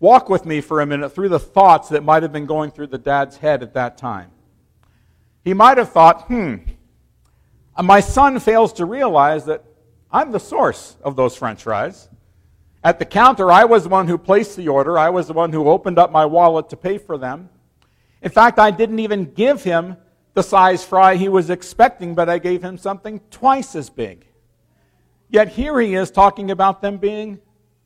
Walk 0.00 0.28
with 0.28 0.44
me 0.44 0.60
for 0.60 0.80
a 0.80 0.86
minute 0.86 1.10
through 1.10 1.28
the 1.28 1.38
thoughts 1.38 1.88
that 1.90 2.02
might 2.02 2.24
have 2.24 2.32
been 2.32 2.46
going 2.46 2.72
through 2.72 2.88
the 2.88 2.98
dad's 2.98 3.36
head 3.36 3.62
at 3.62 3.74
that 3.74 3.96
time. 3.96 4.32
He 5.44 5.54
might 5.54 5.78
have 5.78 5.92
thought, 5.92 6.22
hmm, 6.22 6.56
Uh, 7.76 7.82
my 7.82 8.00
son 8.00 8.38
fails 8.38 8.72
to 8.74 8.84
realize 8.84 9.44
that 9.46 9.64
I'm 10.10 10.32
the 10.32 10.40
source 10.40 10.96
of 11.02 11.16
those 11.16 11.36
french 11.36 11.62
fries. 11.62 12.08
At 12.84 12.98
the 12.98 13.04
counter, 13.04 13.50
I 13.50 13.64
was 13.64 13.84
the 13.84 13.88
one 13.88 14.08
who 14.08 14.18
placed 14.18 14.56
the 14.56 14.68
order. 14.68 14.98
I 14.98 15.10
was 15.10 15.28
the 15.28 15.32
one 15.32 15.52
who 15.52 15.68
opened 15.68 15.98
up 15.98 16.10
my 16.10 16.26
wallet 16.26 16.68
to 16.70 16.76
pay 16.76 16.98
for 16.98 17.16
them. 17.16 17.48
In 18.20 18.30
fact, 18.30 18.58
I 18.58 18.70
didn't 18.70 18.98
even 18.98 19.32
give 19.32 19.62
him 19.62 19.96
the 20.34 20.42
size 20.42 20.84
fry 20.84 21.16
he 21.16 21.28
was 21.28 21.50
expecting, 21.50 22.14
but 22.14 22.28
I 22.28 22.38
gave 22.38 22.62
him 22.62 22.76
something 22.78 23.20
twice 23.30 23.74
as 23.74 23.88
big. 23.90 24.26
Yet 25.28 25.48
here 25.48 25.78
he 25.80 25.94
is 25.94 26.10
talking 26.10 26.50
about 26.50 26.82
them 26.82 26.98
being 26.98 27.40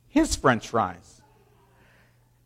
his 0.07 0.35
french 0.35 0.67
fries. 0.67 1.16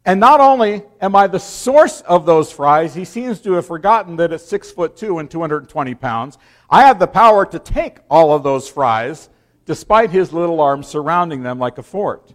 And 0.03 0.19
not 0.19 0.39
only 0.39 0.83
am 0.99 1.15
I 1.15 1.27
the 1.27 1.39
source 1.39 2.01
of 2.01 2.25
those 2.25 2.51
fries, 2.51 2.95
he 2.95 3.05
seems 3.05 3.39
to 3.41 3.53
have 3.53 3.67
forgotten 3.67 4.15
that 4.15 4.33
at 4.33 4.41
six 4.41 4.71
foot 4.71 4.97
two 4.97 5.19
and 5.19 5.29
220 5.29 5.93
pounds, 5.95 6.39
I 6.69 6.83
have 6.83 6.97
the 6.97 7.07
power 7.07 7.45
to 7.45 7.59
take 7.59 7.99
all 8.09 8.33
of 8.33 8.41
those 8.41 8.67
fries, 8.67 9.29
despite 9.65 10.09
his 10.09 10.33
little 10.33 10.59
arms 10.59 10.87
surrounding 10.87 11.43
them 11.43 11.59
like 11.59 11.77
a 11.77 11.83
fort. 11.83 12.33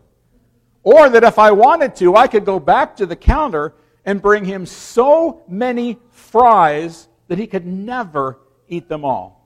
Or 0.85 1.09
that 1.09 1.25
if 1.25 1.41
I 1.41 1.51
wanted 1.51 1.97
to, 1.97 2.15
I 2.15 2.29
could 2.29 2.45
go 2.45 2.61
back 2.61 2.97
to 2.97 3.07
the 3.07 3.17
counter 3.17 3.75
and 4.05 4.23
bring 4.23 4.45
him 4.45 4.65
so 4.65 5.43
many 5.49 5.99
fries 6.11 7.09
that 7.27 7.39
he 7.39 7.49
could 7.49 7.67
never 7.67 8.39
eat 8.69 8.89
them 8.89 9.05
all. 9.05 9.45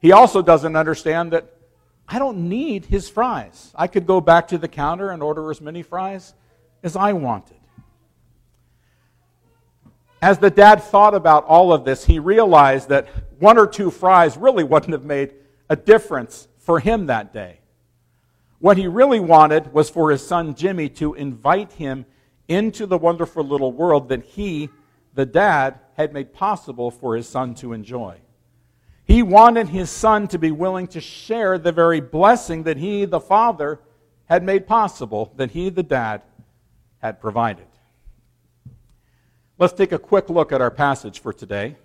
He 0.00 0.12
also 0.12 0.40
doesn't 0.40 0.74
understand 0.74 1.32
that 1.32 1.50
I 2.08 2.18
don't 2.18 2.48
need 2.48 2.86
his 2.86 3.10
fries. 3.10 3.72
I 3.74 3.88
could 3.88 4.06
go 4.06 4.22
back 4.22 4.48
to 4.48 4.58
the 4.58 4.68
counter 4.68 5.10
and 5.10 5.22
order 5.22 5.50
as 5.50 5.60
many 5.60 5.82
fries 5.82 6.32
as 6.84 6.94
I 6.94 7.14
wanted. 7.14 7.56
As 10.22 10.38
the 10.38 10.50
dad 10.50 10.82
thought 10.82 11.14
about 11.14 11.44
all 11.44 11.72
of 11.72 11.84
this, 11.84 12.04
he 12.04 12.18
realized 12.18 12.88
that 12.90 13.08
one 13.40 13.58
or 13.58 13.66
two 13.66 13.90
fries 13.90 14.36
really 14.36 14.64
wouldn't 14.64 14.92
have 14.92 15.04
made 15.04 15.34
a 15.68 15.76
difference 15.76 16.48
for 16.58 16.78
him 16.78 17.06
that 17.06 17.32
day. 17.32 17.58
What 18.58 18.78
he 18.78 18.86
really 18.86 19.20
wanted 19.20 19.72
was 19.72 19.90
for 19.90 20.10
his 20.10 20.26
son 20.26 20.54
Jimmy 20.54 20.88
to 20.90 21.14
invite 21.14 21.72
him 21.72 22.06
into 22.48 22.86
the 22.86 22.96
wonderful 22.96 23.44
little 23.44 23.72
world 23.72 24.08
that 24.10 24.22
he, 24.22 24.70
the 25.14 25.26
dad, 25.26 25.80
had 25.96 26.12
made 26.12 26.32
possible 26.32 26.90
for 26.90 27.16
his 27.16 27.28
son 27.28 27.54
to 27.56 27.72
enjoy. 27.72 28.18
He 29.04 29.22
wanted 29.22 29.68
his 29.68 29.90
son 29.90 30.28
to 30.28 30.38
be 30.38 30.50
willing 30.50 30.86
to 30.88 31.00
share 31.00 31.58
the 31.58 31.72
very 31.72 32.00
blessing 32.00 32.62
that 32.62 32.78
he, 32.78 33.04
the 33.04 33.20
father, 33.20 33.80
had 34.26 34.42
made 34.42 34.66
possible, 34.66 35.32
that 35.36 35.50
he, 35.50 35.68
the 35.68 35.82
dad, 35.82 36.22
had 37.04 37.20
provided. 37.20 37.66
Let's 39.58 39.74
take 39.74 39.92
a 39.92 39.98
quick 39.98 40.30
look 40.30 40.52
at 40.52 40.62
our 40.62 40.70
passage 40.70 41.20
for 41.20 41.34
today. 41.34 41.76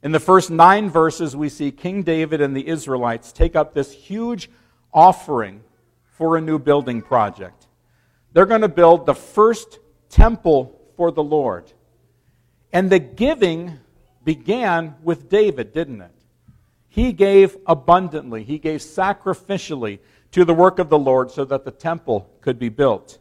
In 0.00 0.12
the 0.12 0.20
first 0.20 0.48
nine 0.48 0.90
verses, 0.90 1.34
we 1.34 1.48
see 1.48 1.72
King 1.72 2.04
David 2.04 2.40
and 2.40 2.56
the 2.56 2.68
Israelites 2.68 3.32
take 3.32 3.56
up 3.56 3.74
this 3.74 3.92
huge 3.92 4.48
offering 4.94 5.64
for 6.04 6.36
a 6.36 6.40
new 6.40 6.60
building 6.60 7.02
project. 7.02 7.66
They're 8.32 8.46
going 8.46 8.60
to 8.60 8.68
build 8.68 9.06
the 9.06 9.14
first 9.14 9.80
temple 10.08 10.80
for 10.96 11.10
the 11.10 11.22
Lord. 11.22 11.72
And 12.72 12.90
the 12.90 13.00
giving 13.00 13.80
began 14.22 14.94
with 15.02 15.28
David, 15.28 15.72
didn't 15.72 16.00
it? 16.00 16.14
He 16.86 17.12
gave 17.12 17.56
abundantly, 17.66 18.44
he 18.44 18.60
gave 18.60 18.82
sacrificially 18.82 19.98
to 20.30 20.44
the 20.44 20.54
work 20.54 20.78
of 20.78 20.90
the 20.90 20.98
Lord 20.98 21.32
so 21.32 21.44
that 21.46 21.64
the 21.64 21.72
temple 21.72 22.30
could 22.40 22.60
be 22.60 22.68
built. 22.68 23.18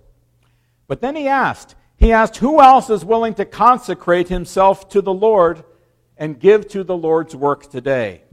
But 0.88 1.02
then 1.02 1.16
he 1.16 1.28
asked, 1.28 1.76
he 1.98 2.12
asked, 2.12 2.38
who 2.38 2.62
else 2.62 2.90
is 2.90 3.04
willing 3.04 3.34
to 3.36 3.46
consecrate 3.46 4.30
himself 4.30 4.88
to 4.90 5.02
the 5.02 5.14
Lord 5.14 5.64
and 6.18 6.40
give 6.40 6.68
to 6.70 6.84
the 6.84 6.98
Lord's 6.98 7.36
work 7.36 7.70
today? 7.70 8.24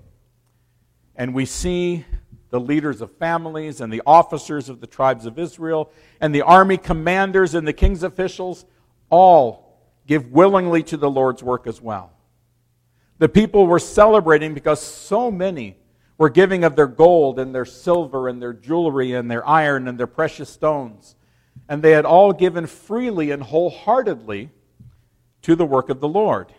And 1.17 1.35
we 1.35 1.47
see 1.47 2.05
the 2.51 2.61
leaders 2.61 3.01
of 3.01 3.11
families 3.17 3.81
and 3.81 3.93
the 3.93 4.03
officers 4.07 4.69
of 4.69 4.81
the 4.81 4.87
tribes 4.87 5.27
of 5.27 5.39
Israel 5.39 5.91
and 6.21 6.35
the 6.35 6.43
army 6.43 6.77
commanders 6.77 7.55
and 7.55 7.67
the 7.67 7.73
king's 7.73 8.03
officials 8.03 8.65
all 9.11 9.81
give 10.07 10.31
willingly 10.31 10.83
to 10.85 10.97
the 10.97 11.11
Lord's 11.11 11.43
work 11.43 11.67
as 11.67 11.81
well. 11.81 12.13
The 13.19 13.29
people 13.29 13.67
were 13.67 13.79
celebrating 13.79 14.55
because 14.55 14.81
so 14.81 15.31
many 15.31 15.79
were 16.19 16.29
giving 16.29 16.63
of 16.63 16.77
their 16.77 16.87
gold 16.87 17.39
and 17.39 17.55
their 17.55 17.65
silver 17.65 18.29
and 18.29 18.41
their 18.41 18.53
jewelry 18.53 19.15
and 19.15 19.31
their 19.31 19.47
iron 19.49 19.89
and 19.89 19.99
their 19.99 20.07
precious 20.07 20.51
stones 20.51 21.17
and 21.69 21.83
they 21.83 21.93
had 21.93 22.05
all 22.05 22.33
given 22.33 22.67
freely 22.67 23.31
and 23.31 23.43
wholeheartedly 23.43 24.51
to 25.43 25.57
the 25.57 25.65
work 25.65 25.89
of 25.89 26.01
the 26.01 26.09
Lord. 26.09 26.53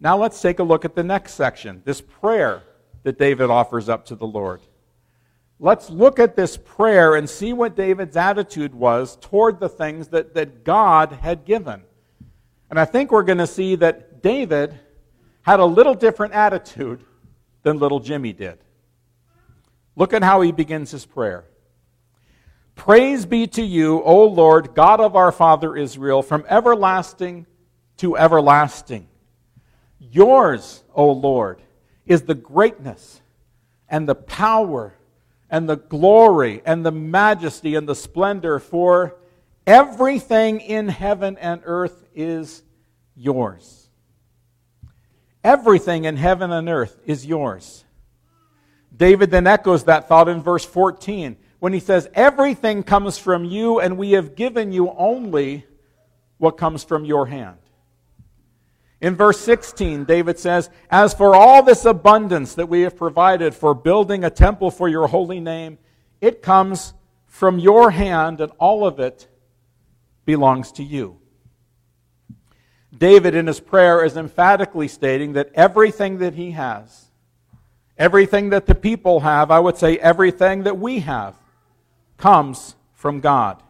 Now 0.00 0.16
let's 0.16 0.40
take 0.40 0.58
a 0.58 0.64
look 0.64 0.84
at 0.84 0.94
the 0.94 1.04
next 1.04 1.34
section, 1.34 1.82
this 1.84 2.00
prayer 2.00 2.62
that 3.04 3.18
David 3.18 3.50
offers 3.50 3.88
up 3.88 4.06
to 4.06 4.16
the 4.16 4.26
Lord. 4.26 4.60
Let's 5.58 5.90
look 5.90 6.18
at 6.18 6.34
this 6.34 6.56
prayer 6.56 7.14
and 7.14 7.30
see 7.30 7.52
what 7.52 7.76
David's 7.76 8.16
attitude 8.16 8.74
was 8.74 9.16
toward 9.20 9.60
the 9.60 9.68
things 9.68 10.08
that, 10.08 10.34
that 10.34 10.64
God 10.64 11.12
had 11.12 11.44
given. 11.44 11.82
And 12.68 12.80
I 12.80 12.84
think 12.84 13.12
we're 13.12 13.22
going 13.22 13.38
to 13.38 13.46
see 13.46 13.76
that 13.76 14.22
David 14.22 14.76
had 15.42 15.60
a 15.60 15.64
little 15.64 15.94
different 15.94 16.32
attitude 16.32 17.04
than 17.62 17.78
little 17.78 18.00
Jimmy 18.00 18.32
did. 18.32 18.58
Look 19.94 20.12
at 20.12 20.24
how 20.24 20.40
he 20.40 20.52
begins 20.52 20.90
his 20.90 21.04
prayer. 21.04 21.44
Praise 22.74 23.26
be 23.26 23.46
to 23.46 23.62
you, 23.62 24.02
O 24.02 24.24
Lord, 24.26 24.74
God 24.74 25.00
of 25.00 25.14
our 25.14 25.30
father 25.30 25.76
Israel, 25.76 26.22
from 26.22 26.44
everlasting 26.48 27.46
to 27.98 28.16
everlasting. 28.16 29.08
Yours, 29.98 30.82
O 30.94 31.12
Lord, 31.12 31.62
is 32.06 32.22
the 32.22 32.34
greatness 32.34 33.20
and 33.88 34.08
the 34.08 34.14
power 34.14 34.94
and 35.48 35.68
the 35.68 35.76
glory 35.76 36.62
and 36.64 36.84
the 36.84 36.90
majesty 36.90 37.74
and 37.74 37.88
the 37.88 37.94
splendor, 37.94 38.58
for 38.58 39.16
everything 39.66 40.60
in 40.60 40.88
heaven 40.88 41.36
and 41.38 41.60
earth 41.64 42.04
is 42.14 42.62
yours. 43.14 43.90
Everything 45.44 46.04
in 46.04 46.16
heaven 46.16 46.50
and 46.50 46.68
earth 46.68 46.98
is 47.04 47.26
yours. 47.26 47.84
David 48.96 49.30
then 49.30 49.46
echoes 49.46 49.84
that 49.84 50.08
thought 50.08 50.28
in 50.28 50.42
verse 50.42 50.64
14 50.64 51.36
when 51.62 51.72
he 51.72 51.78
says, 51.78 52.08
Everything 52.14 52.82
comes 52.82 53.18
from 53.18 53.44
you, 53.44 53.78
and 53.78 53.96
we 53.96 54.10
have 54.10 54.34
given 54.34 54.72
you 54.72 54.90
only 54.98 55.64
what 56.38 56.56
comes 56.56 56.82
from 56.82 57.04
your 57.04 57.26
hand. 57.26 57.56
In 59.00 59.14
verse 59.14 59.38
16, 59.38 60.04
David 60.04 60.40
says, 60.40 60.70
As 60.90 61.14
for 61.14 61.36
all 61.36 61.62
this 61.62 61.84
abundance 61.84 62.56
that 62.56 62.68
we 62.68 62.80
have 62.80 62.96
provided 62.96 63.54
for 63.54 63.76
building 63.76 64.24
a 64.24 64.30
temple 64.30 64.72
for 64.72 64.88
your 64.88 65.06
holy 65.06 65.38
name, 65.38 65.78
it 66.20 66.42
comes 66.42 66.94
from 67.26 67.60
your 67.60 67.92
hand, 67.92 68.40
and 68.40 68.50
all 68.58 68.84
of 68.84 68.98
it 68.98 69.28
belongs 70.24 70.72
to 70.72 70.82
you. 70.82 71.20
David, 72.92 73.36
in 73.36 73.46
his 73.46 73.60
prayer, 73.60 74.04
is 74.04 74.16
emphatically 74.16 74.88
stating 74.88 75.34
that 75.34 75.52
everything 75.54 76.18
that 76.18 76.34
he 76.34 76.50
has, 76.50 77.12
everything 77.96 78.50
that 78.50 78.66
the 78.66 78.74
people 78.74 79.20
have, 79.20 79.52
I 79.52 79.60
would 79.60 79.76
say 79.76 79.96
everything 79.98 80.64
that 80.64 80.76
we 80.76 80.98
have, 80.98 81.38
comes 82.22 82.76
from 82.92 83.18
God. 83.18 83.60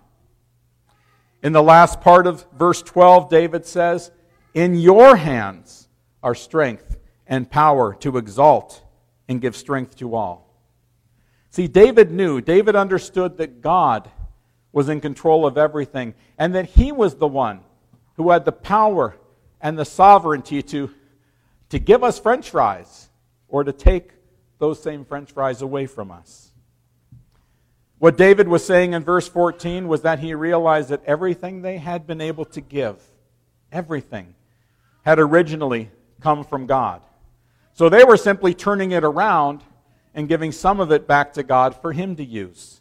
In 1.43 1.55
the 1.55 1.63
last 1.63 2.03
part 2.03 2.27
of 2.27 2.45
verse 2.53 2.83
12, 2.83 3.31
David 3.31 3.65
says, 3.65 4.11
In 4.53 4.75
your 4.75 5.17
hands 5.17 5.89
are 6.23 6.35
strength 6.35 6.99
and 7.27 7.51
power 7.51 7.95
to 8.01 8.19
exalt 8.19 8.83
and 9.27 9.41
give 9.41 9.57
strength 9.57 9.97
to 9.97 10.15
all. 10.15 10.55
See, 11.49 11.67
David 11.67 12.11
knew, 12.11 12.43
David 12.43 12.77
understood 12.77 13.39
that 13.39 13.63
God 13.63 14.11
was 14.71 14.91
in 14.91 15.01
control 15.01 15.47
of 15.47 15.57
everything, 15.57 16.13
and 16.37 16.55
that 16.55 16.67
He 16.67 16.93
was 16.93 17.15
the 17.15 17.27
one 17.27 17.61
who 18.17 18.33
had 18.33 18.45
the 18.45 18.53
power 18.53 19.17
and 19.63 19.79
the 19.79 19.87
sovereignty 19.87 20.61
to, 20.65 20.91
to 21.71 21.79
give 21.79 22.05
us 22.05 22.19
french 22.19 22.51
fries 22.51 23.09
or 23.49 23.65
to 23.65 23.73
take 23.73 24.11
those 24.59 24.83
same 24.83 25.07
french 25.07 25.33
fries 25.33 25.63
away 25.63 25.87
from 25.87 26.11
us. 26.11 26.52
What 28.03 28.17
David 28.17 28.49
was 28.49 28.67
saying 28.67 28.95
in 28.95 29.05
verse 29.05 29.29
14 29.29 29.87
was 29.87 30.03
that 30.03 30.19
he 30.19 30.35
realized 30.35 30.89
that 30.89 31.05
everything 31.05 31.63
they 31.63 31.79
had 31.79 32.05
been 32.05 32.21
able 32.21 32.45
to 32.47 32.61
give, 32.61 33.01
everything, 33.71 34.35
had 35.05 35.21
originally 35.21 35.89
come 36.21 36.43
from 36.43 36.67
God. 36.67 37.03
So 37.75 37.89
they 37.89 38.03
were 38.03 38.17
simply 38.17 38.55
turning 38.55 38.91
it 38.91 39.05
around 39.05 39.61
and 40.17 40.29
giving 40.29 40.51
some 40.51 40.81
of 40.81 40.91
it 40.91 41.07
back 41.07 41.35
to 41.35 41.45
God 41.45 41.77
for 41.77 41.93
Him 41.93 42.17
to 42.17 42.25
use. 42.25 42.81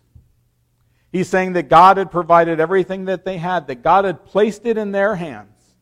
He's 1.12 1.30
saying 1.30 1.54
that 1.54 1.70
God 1.70 1.98
had 1.98 2.10
provided 2.10 2.60
everything 2.60 3.06
that 3.06 3.24
they 3.24 3.38
had, 3.38 3.68
that 3.68 3.84
God 3.84 4.06
had 4.06 4.26
placed 4.26 4.66
it 4.66 4.76
in 4.76 4.92
their 4.92 5.18
hands. 5.18 5.76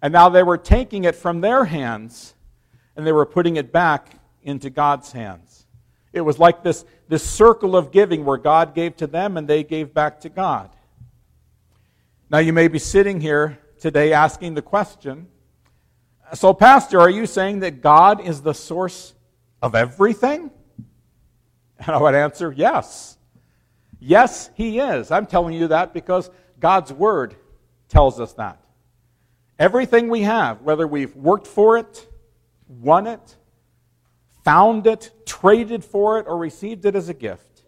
And 0.00 0.14
now 0.14 0.30
they 0.30 0.42
were 0.42 0.56
taking 0.56 1.04
it 1.04 1.14
from 1.14 1.42
their 1.42 1.66
hands 1.66 2.32
and 2.96 3.06
they 3.06 3.12
were 3.12 3.26
putting 3.26 3.56
it 3.56 3.70
back 3.70 4.14
into 4.42 4.70
God's 4.70 5.12
hands. 5.12 5.66
It 6.12 6.22
was 6.22 6.38
like 6.38 6.62
this, 6.62 6.84
this 7.08 7.28
circle 7.28 7.76
of 7.76 7.92
giving 7.92 8.24
where 8.24 8.38
God 8.38 8.74
gave 8.74 8.96
to 8.96 9.06
them 9.06 9.36
and 9.36 9.46
they 9.46 9.62
gave 9.62 9.92
back 9.92 10.20
to 10.20 10.28
God. 10.28 10.70
Now 12.30 12.38
you 12.38 12.52
may 12.52 12.68
be 12.68 12.78
sitting 12.78 13.20
here 13.20 13.58
today 13.78 14.12
asking 14.12 14.54
the 14.54 14.62
question 14.62 15.28
So, 16.34 16.52
Pastor, 16.52 17.00
are 17.00 17.10
you 17.10 17.26
saying 17.26 17.60
that 17.60 17.80
God 17.80 18.20
is 18.20 18.42
the 18.42 18.54
source 18.54 19.14
of 19.62 19.74
everything? 19.74 20.50
And 21.78 21.94
I 21.94 22.00
would 22.00 22.14
answer 22.14 22.52
yes. 22.52 23.16
Yes, 24.00 24.50
He 24.54 24.78
is. 24.78 25.10
I'm 25.10 25.26
telling 25.26 25.54
you 25.54 25.68
that 25.68 25.94
because 25.94 26.30
God's 26.58 26.92
Word 26.92 27.36
tells 27.88 28.20
us 28.20 28.32
that. 28.34 28.60
Everything 29.58 30.08
we 30.08 30.22
have, 30.22 30.62
whether 30.62 30.86
we've 30.86 31.14
worked 31.16 31.46
for 31.46 31.78
it, 31.78 32.08
won 32.68 33.06
it, 33.06 33.36
found 34.44 34.86
it, 34.86 35.12
traded 35.26 35.84
for 35.84 36.18
it, 36.18 36.26
or 36.26 36.36
received 36.36 36.84
it 36.84 36.96
as 36.96 37.08
a 37.08 37.14
gift, 37.14 37.62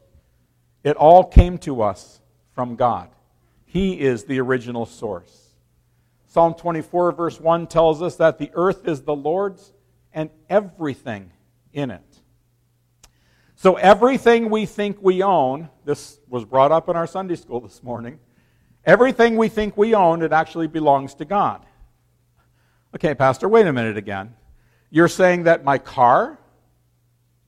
it 0.82 0.96
all 0.96 1.24
came 1.24 1.58
to 1.58 1.82
us 1.82 2.20
from 2.54 2.76
God. 2.76 3.08
He 3.66 4.00
is 4.00 4.24
the 4.24 4.40
original 4.40 4.86
source. 4.86 5.54
Psalm 6.26 6.54
24, 6.54 7.12
verse 7.12 7.40
1 7.40 7.66
tells 7.66 8.02
us 8.02 8.16
that 8.16 8.38
the 8.38 8.50
earth 8.54 8.88
is 8.88 9.02
the 9.02 9.14
Lord's 9.14 9.72
and 10.12 10.30
everything 10.48 11.30
in 11.72 11.90
it. 11.90 12.02
So 13.56 13.74
everything 13.74 14.48
we 14.48 14.64
think 14.64 14.96
we 15.02 15.22
own, 15.22 15.68
this 15.84 16.18
was 16.28 16.44
brought 16.44 16.72
up 16.72 16.88
in 16.88 16.96
our 16.96 17.06
Sunday 17.06 17.36
school 17.36 17.60
this 17.60 17.82
morning, 17.82 18.18
everything 18.84 19.36
we 19.36 19.48
think 19.48 19.76
we 19.76 19.94
own, 19.94 20.22
it 20.22 20.32
actually 20.32 20.66
belongs 20.66 21.14
to 21.16 21.24
God. 21.24 21.64
Okay, 22.94 23.14
Pastor, 23.14 23.48
wait 23.48 23.66
a 23.66 23.72
minute 23.72 23.96
again. 23.96 24.34
You're 24.90 25.08
saying 25.08 25.44
that 25.44 25.62
my 25.62 25.78
car, 25.78 26.39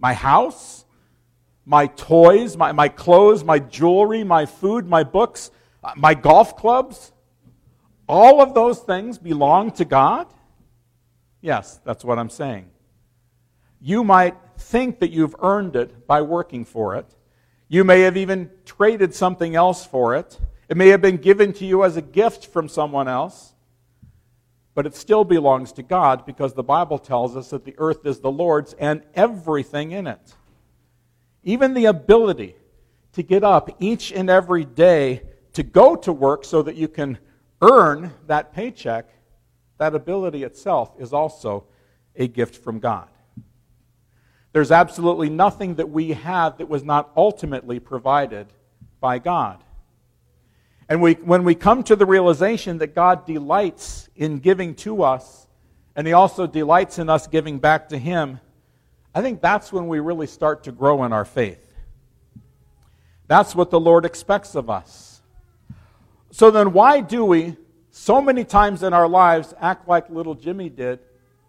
my 0.03 0.13
house, 0.13 0.85
my 1.65 1.87
toys, 1.87 2.57
my, 2.57 2.73
my 2.73 2.89
clothes, 2.89 3.45
my 3.45 3.61
jewelry, 3.61 4.25
my 4.25 4.45
food, 4.45 4.89
my 4.89 5.05
books, 5.05 5.53
uh, 5.85 5.93
my 5.97 6.13
golf 6.13 6.57
clubs, 6.57 7.13
all 8.09 8.43
of 8.43 8.53
those 8.53 8.81
things 8.81 9.17
belong 9.17 9.71
to 9.71 9.85
God? 9.85 10.27
Yes, 11.41 11.81
that's 11.85 12.05
what 12.05 12.19
I'm 12.19 12.31
saying. 12.31 12.69
You 13.81 14.03
might 14.03 14.37
think 14.59 14.99
that 14.99 15.13
you've 15.13 15.37
earned 15.41 15.77
it 15.77 16.07
by 16.07 16.21
working 16.23 16.65
for 16.65 16.97
it. 16.97 17.07
You 17.69 17.85
may 17.85 18.01
have 18.01 18.17
even 18.17 18.51
traded 18.65 19.15
something 19.15 19.55
else 19.55 19.87
for 19.87 20.17
it. 20.17 20.39
It 20.69 20.77
may 20.77 20.89
have 20.89 21.01
been 21.01 21.17
given 21.17 21.53
to 21.55 21.65
you 21.65 21.85
as 21.85 21.97
a 21.97 22.03
gift 22.03 22.47
from 22.47 22.69
someone 22.69 23.07
else. 23.07 23.52
But 24.75 24.87
it 24.87 24.95
still 24.95 25.25
belongs 25.25 25.73
to 25.73 25.83
God 25.83 26.25
because 26.25 26.55
the 26.55 26.63
Bible 26.63 26.99
tells 26.99 27.37
us 27.37 27.51
that 27.51 27.65
the 27.65 27.75
earth 27.79 28.07
is 28.07 28.21
the 28.21 28.31
Lord's 28.31 28.73
and 28.75 29.03
everything 29.15 29.93
in 29.93 30.07
it. 30.07 30.35
Even 31.45 31.75
the 31.75 31.87
ability 31.87 32.57
to 33.13 33.23
get 33.23 33.45
up 33.45 33.71
each 33.81 34.13
and 34.13 34.31
every 34.31 34.65
day 34.65 35.23
to 35.53 35.63
go 35.63 35.95
to 35.97 36.13
work 36.13 36.45
so 36.45 36.63
that 36.63 36.77
you 36.77 36.89
can 36.89 37.19
earn 37.61 38.13
that 38.27 38.55
paycheck, 38.55 39.11
that 39.79 39.95
ability 39.95 40.43
itself 40.43 40.93
is 40.99 41.13
also 41.13 41.65
a 42.17 42.27
gift 42.27 42.57
from 42.57 42.79
God. 42.79 43.09
There's 44.53 44.71
absolutely 44.71 45.31
nothing 45.31 45.77
that 45.77 45.91
we 45.91 46.11
have 46.11 46.59
that 46.59 46.69
was 46.69 46.85
not 46.85 47.11
ultimately 47.17 47.79
provided 47.79 48.47
by 49.01 49.19
God. 49.19 49.63
And 50.89 51.01
we, 51.01 51.15
when 51.15 51.45
we 51.45 51.55
come 51.55 51.83
to 51.85 51.97
the 51.97 52.07
realization 52.07 52.79
that 52.79 52.95
God 52.95 53.27
delights 53.27 54.09
in 54.17 54.39
giving 54.39 54.75
to 54.77 55.03
us, 55.03 55.47
and 55.95 56.07
He 56.07 56.13
also 56.13 56.47
delights 56.47 56.99
in 56.99 57.09
us 57.09 57.27
giving 57.27 57.59
back 57.59 57.89
to 57.91 57.99
Him, 57.99 58.41
I 59.15 59.23
think 59.23 59.41
that's 59.41 59.73
when 59.73 59.89
we 59.89 60.01
really 60.01 60.27
start 60.27 60.65
to 60.65 60.73
grow 60.73 61.05
in 61.05 61.13
our 61.13 61.25
faith. 61.25 61.75
That's 63.27 63.55
what 63.55 63.71
the 63.71 63.81
Lord 63.81 64.05
expects 64.05 64.55
of 64.55 64.69
us. 64.69 65.23
So 66.31 66.51
then, 66.51 66.73
why 66.73 67.01
do 67.01 67.25
we, 67.25 67.57
so 67.91 68.21
many 68.21 68.45
times 68.45 68.83
in 68.83 68.93
our 68.93 69.09
lives, 69.09 69.55
act 69.61 69.87
like 69.87 70.09
little 70.11 70.35
Jimmy 70.35 70.69
did 70.69 70.99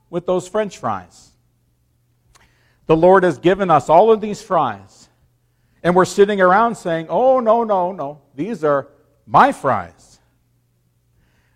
with 0.10 0.26
those 0.26 0.48
french 0.48 0.78
fries? 0.78 1.32
The 2.86 2.98
Lord 2.98 3.24
has 3.24 3.38
given 3.38 3.72
us 3.72 3.90
all 3.90 4.12
of 4.12 4.20
these 4.20 4.42
fries. 4.42 5.08
And 5.84 5.96
we're 5.96 6.06
sitting 6.06 6.42
around 6.42 6.76
saying, 6.76 7.08
oh, 7.10 7.40
no, 7.40 7.64
no, 7.64 7.92
no. 7.92 8.22
These 8.36 8.64
are 8.64 8.88
my 9.26 9.52
fries. 9.52 10.20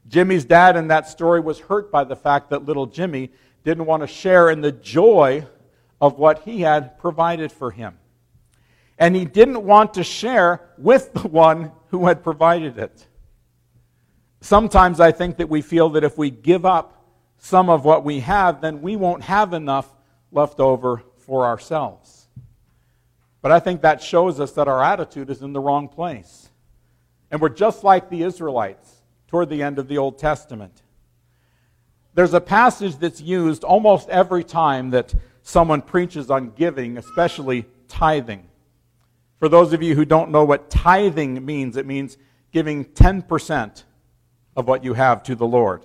Jimmy's 0.08 0.46
dad 0.46 0.78
in 0.78 0.88
that 0.88 1.08
story 1.08 1.40
was 1.40 1.60
hurt 1.60 1.92
by 1.92 2.04
the 2.04 2.16
fact 2.16 2.50
that 2.50 2.66
little 2.66 2.86
Jimmy 2.86 3.32
didn't 3.64 3.86
want 3.86 4.04
to 4.04 4.08
share 4.08 4.50
in 4.50 4.62
the 4.62 4.72
joy 4.72 5.46
of 6.00 6.18
what 6.18 6.44
he 6.44 6.62
had 6.62 6.98
provided 7.00 7.52
for 7.52 7.72
him. 7.72 7.98
And 8.98 9.16
he 9.16 9.26
didn't 9.26 9.64
want 9.64 9.96
to 9.96 10.04
share 10.04 10.62
with 10.78 11.14
the 11.14 11.28
one 11.28 11.72
who 11.90 12.08
had 12.08 12.24
provided 12.24 12.78
it. 12.78 13.08
Sometimes 14.42 15.00
I 15.00 15.12
think 15.12 15.38
that 15.38 15.50
we 15.50 15.62
feel 15.62 15.90
that 15.90 16.04
if 16.04 16.18
we 16.18 16.30
give 16.30 16.66
up 16.66 17.06
some 17.38 17.70
of 17.70 17.86
what 17.86 18.04
we 18.04 18.22
have, 18.22 18.62
then 18.62 18.82
we 18.82 18.96
won't 18.96 19.24
have 19.24 19.54
enough 19.54 19.94
left 20.32 20.60
over 20.60 21.04
for 21.18 21.46
ourselves. 21.46 22.28
But 23.42 23.52
I 23.52 23.60
think 23.60 23.82
that 23.82 24.02
shows 24.02 24.40
us 24.40 24.54
that 24.54 24.68
our 24.68 24.84
attitude 24.84 25.30
is 25.30 25.42
in 25.42 25.54
the 25.54 25.60
wrong 25.60 25.88
place. 25.88 26.47
And 27.32 27.42
we're 27.42 27.50
just 27.50 27.84
like 27.84 28.10
the 28.10 28.24
Israelites 28.24 29.02
toward 29.28 29.50
the 29.50 29.64
end 29.64 29.80
of 29.80 29.88
the 29.88 29.98
Old 29.98 30.18
Testament. 30.18 30.82
There's 32.14 32.34
a 32.34 32.42
passage 32.42 32.98
that's 32.98 33.22
used 33.22 33.64
almost 33.64 34.10
every 34.10 34.44
time 34.44 34.90
that 34.92 35.14
someone 35.44 35.82
preaches 35.82 36.32
on 36.32 36.52
giving, 36.52 36.98
especially 36.98 37.66
tithing. 37.88 38.48
For 39.40 39.50
those 39.50 39.72
of 39.72 39.84
you 39.84 39.96
who 39.96 40.06
don't 40.06 40.32
know 40.32 40.44
what 40.44 40.70
tithing 40.70 41.46
means, 41.46 41.78
it 41.78 41.86
means 41.86 42.18
giving 42.52 42.86
10% 42.86 43.84
of 44.56 44.68
what 44.68 44.84
you 44.84 44.96
have 44.96 45.22
to 45.24 45.36
the 45.36 45.46
Lord. 45.46 45.84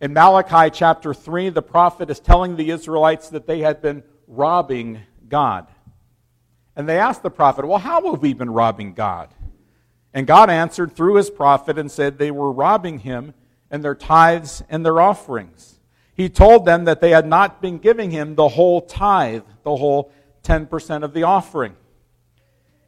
In 0.00 0.12
Malachi 0.12 0.70
chapter 0.70 1.12
3, 1.12 1.48
the 1.48 1.62
prophet 1.62 2.10
is 2.10 2.20
telling 2.20 2.56
the 2.56 2.70
Israelites 2.70 3.30
that 3.30 3.46
they 3.46 3.60
had 3.60 3.82
been 3.82 4.04
robbing 4.28 5.00
God. 5.28 5.66
And 6.76 6.88
they 6.88 6.98
asked 6.98 7.22
the 7.22 7.30
prophet, 7.30 7.66
Well, 7.66 7.78
how 7.78 8.10
have 8.12 8.20
we 8.20 8.34
been 8.34 8.50
robbing 8.50 8.94
God? 8.94 9.30
And 10.14 10.28
God 10.28 10.48
answered 10.48 10.94
through 10.94 11.16
his 11.16 11.28
prophet 11.28 11.76
and 11.76 11.90
said 11.90 12.16
they 12.16 12.30
were 12.30 12.52
robbing 12.52 13.00
him 13.00 13.34
and 13.70 13.82
their 13.82 13.96
tithes 13.96 14.62
and 14.70 14.86
their 14.86 15.00
offerings. 15.00 15.80
He 16.14 16.28
told 16.28 16.64
them 16.64 16.84
that 16.84 17.00
they 17.00 17.10
had 17.10 17.26
not 17.26 17.60
been 17.60 17.78
giving 17.78 18.12
him 18.12 18.36
the 18.36 18.48
whole 18.48 18.80
tithe, 18.80 19.42
the 19.64 19.74
whole 19.74 20.12
10% 20.44 21.02
of 21.02 21.12
the 21.12 21.24
offering. 21.24 21.74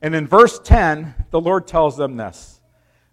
And 0.00 0.14
in 0.14 0.28
verse 0.28 0.60
10, 0.60 1.26
the 1.30 1.40
Lord 1.40 1.66
tells 1.66 1.96
them 1.96 2.16
this 2.16 2.60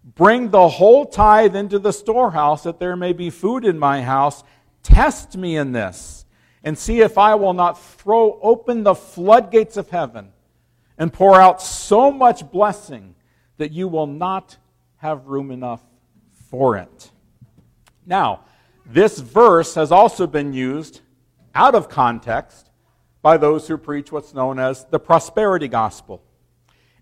Bring 0.04 0.50
the 0.50 0.68
whole 0.68 1.06
tithe 1.06 1.56
into 1.56 1.80
the 1.80 1.92
storehouse, 1.92 2.62
that 2.62 2.78
there 2.78 2.94
may 2.94 3.12
be 3.12 3.30
food 3.30 3.64
in 3.64 3.78
my 3.78 4.02
house. 4.02 4.44
Test 4.84 5.36
me 5.36 5.56
in 5.56 5.72
this 5.72 6.26
and 6.62 6.78
see 6.78 7.00
if 7.00 7.18
I 7.18 7.34
will 7.34 7.54
not 7.54 7.82
throw 7.82 8.38
open 8.42 8.84
the 8.84 8.94
floodgates 8.94 9.76
of 9.76 9.90
heaven 9.90 10.32
and 10.98 11.12
pour 11.12 11.40
out 11.40 11.60
so 11.60 12.12
much 12.12 12.48
blessing 12.50 13.14
that 13.58 13.72
you 13.72 13.88
will 13.88 14.06
not 14.06 14.56
have 14.96 15.26
room 15.26 15.50
enough 15.50 15.82
for 16.50 16.76
it. 16.76 17.10
Now, 18.06 18.40
this 18.86 19.18
verse 19.18 19.74
has 19.74 19.90
also 19.90 20.26
been 20.26 20.52
used 20.52 21.00
out 21.54 21.74
of 21.74 21.88
context 21.88 22.70
by 23.22 23.36
those 23.38 23.66
who 23.66 23.78
preach 23.78 24.12
what's 24.12 24.34
known 24.34 24.58
as 24.58 24.84
the 24.86 24.98
prosperity 24.98 25.68
gospel. 25.68 26.22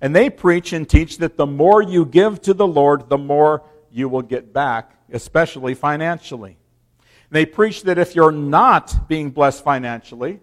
And 0.01 0.15
they 0.15 0.31
preach 0.31 0.73
and 0.73 0.89
teach 0.89 1.19
that 1.19 1.37
the 1.37 1.47
more 1.47 1.83
you 1.83 2.05
give 2.05 2.41
to 2.43 2.55
the 2.55 2.67
Lord, 2.67 3.09
the 3.09 3.19
more 3.19 3.63
you 3.91 4.09
will 4.09 4.23
get 4.23 4.53
back, 4.53 4.93
especially 5.13 5.75
financially. 5.75 6.59
They 7.31 7.47
preach 7.47 7.83
that 7.85 7.99
if 7.99 8.15
you're 8.15 8.33
not 8.33 9.09
being 9.09 9.31
blessed 9.31 9.65
financially, 9.65 10.41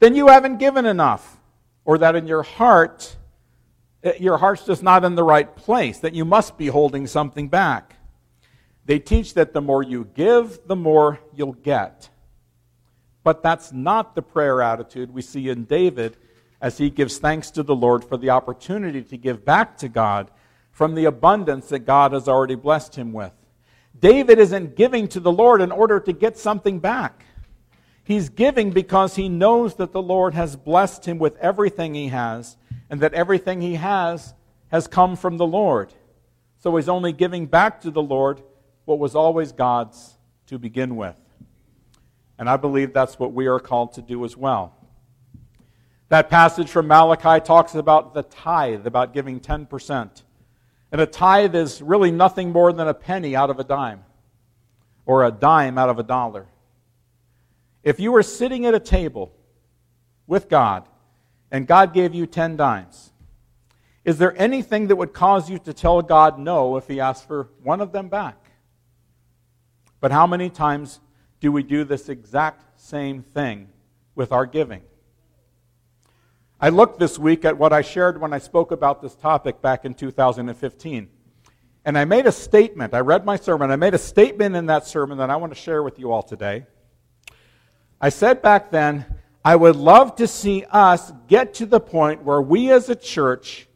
then 0.00 0.14
you 0.14 0.28
haven't 0.28 0.58
given 0.58 0.84
enough, 0.84 1.38
or 1.84 1.98
that 1.98 2.16
in 2.16 2.26
your 2.26 2.42
heart, 2.42 3.16
Uh, 4.06 4.12
your 4.20 4.38
heart's 4.38 4.64
just 4.64 4.84
not 4.84 5.04
in 5.04 5.16
the 5.16 5.24
right 5.24 5.56
place, 5.56 5.98
that 5.98 6.14
you 6.14 6.24
must 6.24 6.56
be 6.56 6.68
holding 6.68 7.08
something 7.08 7.48
back. 7.48 7.96
They 8.84 9.00
teach 9.00 9.34
that 9.34 9.52
the 9.52 9.60
more 9.60 9.82
you 9.82 10.08
give, 10.14 10.60
the 10.68 10.76
more 10.76 11.18
you'll 11.34 11.54
get. 11.54 12.08
But 13.24 13.42
that's 13.42 13.72
not 13.72 14.14
the 14.14 14.22
prayer 14.22 14.62
attitude 14.62 15.12
we 15.12 15.22
see 15.22 15.48
in 15.48 15.64
David 15.64 16.16
as 16.60 16.78
he 16.78 16.88
gives 16.88 17.18
thanks 17.18 17.50
to 17.50 17.64
the 17.64 17.74
Lord 17.74 18.04
for 18.04 18.16
the 18.16 18.30
opportunity 18.30 19.02
to 19.02 19.16
give 19.16 19.44
back 19.44 19.76
to 19.78 19.88
God 19.88 20.30
from 20.70 20.94
the 20.94 21.06
abundance 21.06 21.68
that 21.70 21.80
God 21.80 22.12
has 22.12 22.28
already 22.28 22.54
blessed 22.54 22.94
him 22.94 23.12
with. 23.12 23.32
David 23.98 24.38
isn't 24.38 24.76
giving 24.76 25.08
to 25.08 25.18
the 25.18 25.32
Lord 25.32 25.60
in 25.60 25.72
order 25.72 25.98
to 25.98 26.12
get 26.12 26.38
something 26.38 26.78
back. 26.78 27.24
He's 28.04 28.28
giving 28.28 28.70
because 28.70 29.16
he 29.16 29.28
knows 29.28 29.74
that 29.76 29.90
the 29.90 30.02
Lord 30.02 30.34
has 30.34 30.54
blessed 30.54 31.06
him 31.06 31.18
with 31.18 31.36
everything 31.38 31.94
he 31.94 32.08
has, 32.08 32.56
and 32.90 33.00
that 33.00 33.14
everything 33.14 33.60
he 33.60 33.74
has 33.74 34.34
has 34.68 34.86
come 34.86 35.16
from 35.16 35.36
the 35.36 35.46
Lord. 35.46 35.92
So 36.58 36.76
he's 36.76 36.88
only 36.88 37.12
giving 37.12 37.46
back 37.46 37.80
to 37.82 37.90
the 37.90 38.02
Lord 38.02 38.42
what 38.84 38.98
was 38.98 39.14
always 39.14 39.52
God's 39.52 40.14
to 40.46 40.58
begin 40.58 40.96
with. 40.96 41.18
And 42.38 42.48
I 42.48 42.56
believe 42.56 42.92
that's 42.92 43.18
what 43.18 43.32
we 43.32 43.46
are 43.46 43.60
called 43.60 43.94
to 43.94 44.02
do 44.02 44.24
as 44.24 44.36
well. 44.36 44.74
That 46.08 46.30
passage 46.30 46.68
from 46.68 46.86
Malachi 46.86 47.44
talks 47.44 47.74
about 47.74 48.14
the 48.14 48.22
tithe, 48.22 48.86
about 48.86 49.12
giving 49.12 49.40
10%. 49.40 50.22
And 50.92 51.00
a 51.00 51.06
tithe 51.06 51.54
is 51.54 51.82
really 51.82 52.12
nothing 52.12 52.52
more 52.52 52.72
than 52.72 52.86
a 52.86 52.94
penny 52.94 53.34
out 53.34 53.50
of 53.50 53.58
a 53.58 53.64
dime, 53.64 54.04
or 55.04 55.24
a 55.24 55.32
dime 55.32 55.78
out 55.78 55.88
of 55.88 55.98
a 55.98 56.04
dollar. 56.04 56.46
If 57.82 57.98
you 57.98 58.12
were 58.12 58.22
sitting 58.22 58.66
at 58.66 58.74
a 58.74 58.80
table 58.80 59.32
with 60.26 60.48
God 60.48 60.88
and 61.50 61.66
God 61.66 61.94
gave 61.94 62.14
you 62.14 62.26
10 62.26 62.56
dimes, 62.56 63.12
is 64.04 64.18
there 64.18 64.40
anything 64.40 64.86
that 64.86 64.96
would 64.96 65.12
cause 65.12 65.50
you 65.50 65.58
to 65.60 65.72
tell 65.72 66.00
God 66.00 66.38
no 66.38 66.76
if 66.76 66.86
He 66.86 67.00
asked 67.00 67.26
for 67.26 67.48
one 67.62 67.80
of 67.80 67.92
them 67.92 68.08
back? 68.08 68.36
But 70.00 70.12
how 70.12 70.26
many 70.26 70.50
times 70.50 71.00
do 71.40 71.50
we 71.50 71.62
do 71.62 71.84
this 71.84 72.08
exact 72.08 72.80
same 72.80 73.22
thing 73.22 73.68
with 74.14 74.30
our 74.30 74.46
giving? 74.46 74.82
I 76.60 76.68
looked 76.70 76.98
this 76.98 77.18
week 77.18 77.44
at 77.44 77.58
what 77.58 77.72
I 77.72 77.82
shared 77.82 78.20
when 78.20 78.32
I 78.32 78.38
spoke 78.38 78.70
about 78.70 79.02
this 79.02 79.14
topic 79.14 79.60
back 79.60 79.84
in 79.84 79.94
2015. 79.94 81.08
And 81.84 81.98
I 81.98 82.04
made 82.04 82.26
a 82.26 82.32
statement. 82.32 82.94
I 82.94 83.00
read 83.00 83.24
my 83.24 83.36
sermon. 83.36 83.70
I 83.70 83.76
made 83.76 83.94
a 83.94 83.98
statement 83.98 84.56
in 84.56 84.66
that 84.66 84.86
sermon 84.86 85.18
that 85.18 85.30
I 85.30 85.36
want 85.36 85.52
to 85.52 85.58
share 85.58 85.82
with 85.82 85.98
you 85.98 86.12
all 86.12 86.22
today. 86.22 86.66
I 88.00 88.08
said 88.08 88.40
back 88.40 88.70
then, 88.70 89.04
I 89.46 89.54
would 89.54 89.76
love 89.76 90.16
to 90.16 90.26
see 90.26 90.64
us 90.72 91.12
get 91.28 91.54
to 91.54 91.66
the 91.66 91.78
point 91.78 92.24
where 92.24 92.42
we 92.42 92.72
as 92.72 92.88
a 92.88 92.96
church 92.96 93.68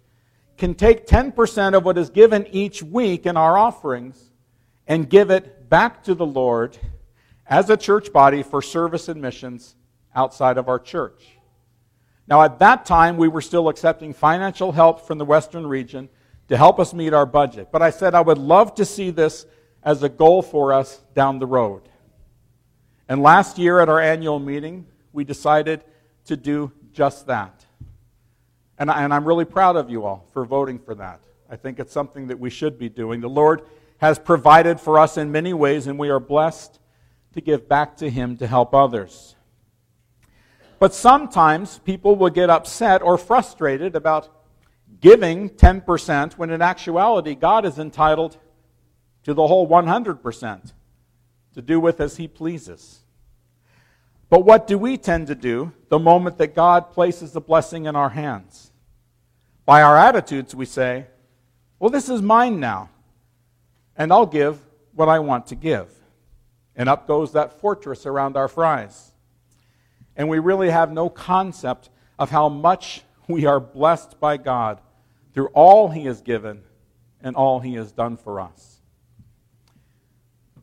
can 0.59 0.75
take 0.75 1.07
10% 1.07 1.77
of 1.77 1.85
what 1.85 1.97
is 1.97 2.11
given 2.11 2.49
each 2.51 2.83
week 2.83 3.25
in 3.25 3.37
our 3.37 3.57
offerings 3.57 4.21
and 4.89 5.09
give 5.09 5.31
it 5.31 5.69
back 5.69 6.03
to 6.03 6.17
the 6.17 6.27
Lord 6.27 6.77
as 7.47 7.71
a 7.71 7.77
church 7.77 8.13
body 8.13 8.43
for 8.43 8.61
service 8.61 9.09
and 9.09 9.23
missions 9.23 9.77
outside 10.13 10.59
of 10.59 10.69
our 10.69 10.81
church. 10.81 11.39
Now, 12.27 12.43
at 12.43 12.59
that 12.59 12.85
time, 12.85 13.17
we 13.17 13.29
were 13.29 13.41
still 13.41 13.69
accepting 13.69 14.13
financial 14.13 14.73
help 14.73 15.07
from 15.07 15.19
the 15.19 15.25
Western 15.25 15.65
region 15.65 16.09
to 16.49 16.57
help 16.57 16.81
us 16.81 16.93
meet 16.93 17.15
our 17.15 17.27
budget. 17.27 17.69
But 17.71 17.81
I 17.81 17.91
said 17.91 18.17
I 18.17 18.23
would 18.23 18.39
love 18.39 18.75
to 18.75 18.85
see 18.85 19.11
this 19.11 19.47
as 19.85 20.03
a 20.03 20.09
goal 20.09 20.43
for 20.43 20.73
us 20.73 21.01
down 21.15 21.39
the 21.39 21.47
road. 21.47 21.83
And 23.09 23.23
last 23.23 23.57
year 23.57 23.79
at 23.79 23.89
our 23.89 24.01
annual 24.01 24.41
meeting, 24.41 24.87
we 25.13 25.25
decided 25.25 25.85
to 26.27 26.37
do 26.37 26.73
just 26.93 27.27
that. 27.27 27.65
And, 28.79 28.91
I, 28.91 29.03
am 29.03 29.25
really 29.27 29.45
proud 29.45 29.77
of 29.77 29.91
you 29.91 30.05
all 30.05 30.27
for 30.33 30.45
voting 30.45 30.79
for 30.79 30.95
that. 30.95 31.21
I 31.51 31.57
think 31.57 31.79
it's 31.79 31.93
something 31.93 32.29
that 32.29 32.39
we 32.39 32.49
should 32.49 32.79
be 32.79 32.89
doing. 32.89 33.21
The 33.21 33.29
Lord 33.29 33.63
has 33.99 34.19
provided 34.19 34.81
for 34.81 34.99
us 34.99 35.17
in 35.17 35.31
many 35.31 35.53
ways, 35.53 35.87
and 35.87 35.99
we 35.99 36.09
are 36.09 36.21
blessed 36.21 36.79
to 37.35 37.41
give 37.41 37.69
back 37.69 37.97
to 37.99 38.09
Him 38.09 38.37
to 38.39 38.47
help 38.47 38.75
others. 38.75 39.37
But 40.79 40.95
sometimes 40.95 41.79
people 41.79 42.17
will 42.17 42.31
get 42.31 42.49
upset 42.49 43.03
or 43.03 43.19
frustrated 43.19 43.95
about 43.95 44.31
giving 45.01 45.51
10% 45.51 46.39
when 46.39 46.51
in 46.51 46.63
actuality 46.63 47.35
God 47.35 47.67
is 47.67 47.79
entitled 47.79 48.39
to 49.25 49.35
the 49.35 49.47
whole 49.47 49.69
100% 49.69 50.73
to 51.55 51.63
do 51.63 51.79
with 51.79 52.01
as 52.01 52.17
He 52.17 52.27
pleases. 52.27 53.01
But 54.31 54.45
what 54.45 54.67
do 54.67 54.79
we 54.79 54.97
tend 54.97 55.27
to 55.27 55.35
do 55.35 55.73
the 55.89 55.99
moment 55.99 56.39
that 56.39 56.55
God 56.55 56.93
places 56.93 57.33
the 57.33 57.41
blessing 57.41 57.85
in 57.85 57.97
our 57.97 58.11
hands? 58.11 58.71
By 59.67 59.83
our 59.83 59.99
attitudes, 59.99 60.55
we 60.55 60.65
say, 60.65 61.07
Well, 61.79 61.91
this 61.91 62.09
is 62.09 62.23
mine 62.23 62.59
now, 62.61 62.89
and 63.97 64.13
I'll 64.13 64.27
give 64.27 64.59
what 64.95 65.09
I 65.09 65.19
want 65.19 65.49
to 65.49 65.55
give. 65.55 65.91
And 66.75 66.89
up 66.89 67.07
goes 67.07 67.33
that 67.33 67.61
fortress 67.61 68.07
around 68.07 68.37
our 68.37 68.49
fries 68.49 69.11
and 70.21 70.29
we 70.29 70.39
really 70.39 70.69
have 70.69 70.93
no 70.93 71.09
concept 71.09 71.89
of 72.19 72.29
how 72.29 72.47
much 72.51 73.03
we 73.27 73.47
are 73.47 73.59
blessed 73.59 74.21
by 74.21 74.37
God 74.37 74.79
through 75.33 75.49
all 75.55 75.89
He 75.89 76.05
has 76.05 76.21
given 76.21 76.63
and 77.23 77.35
all 77.37 77.61
He 77.61 77.73
has 77.77 77.91
done 77.93 78.19
for 78.19 78.39
us. 78.39 78.70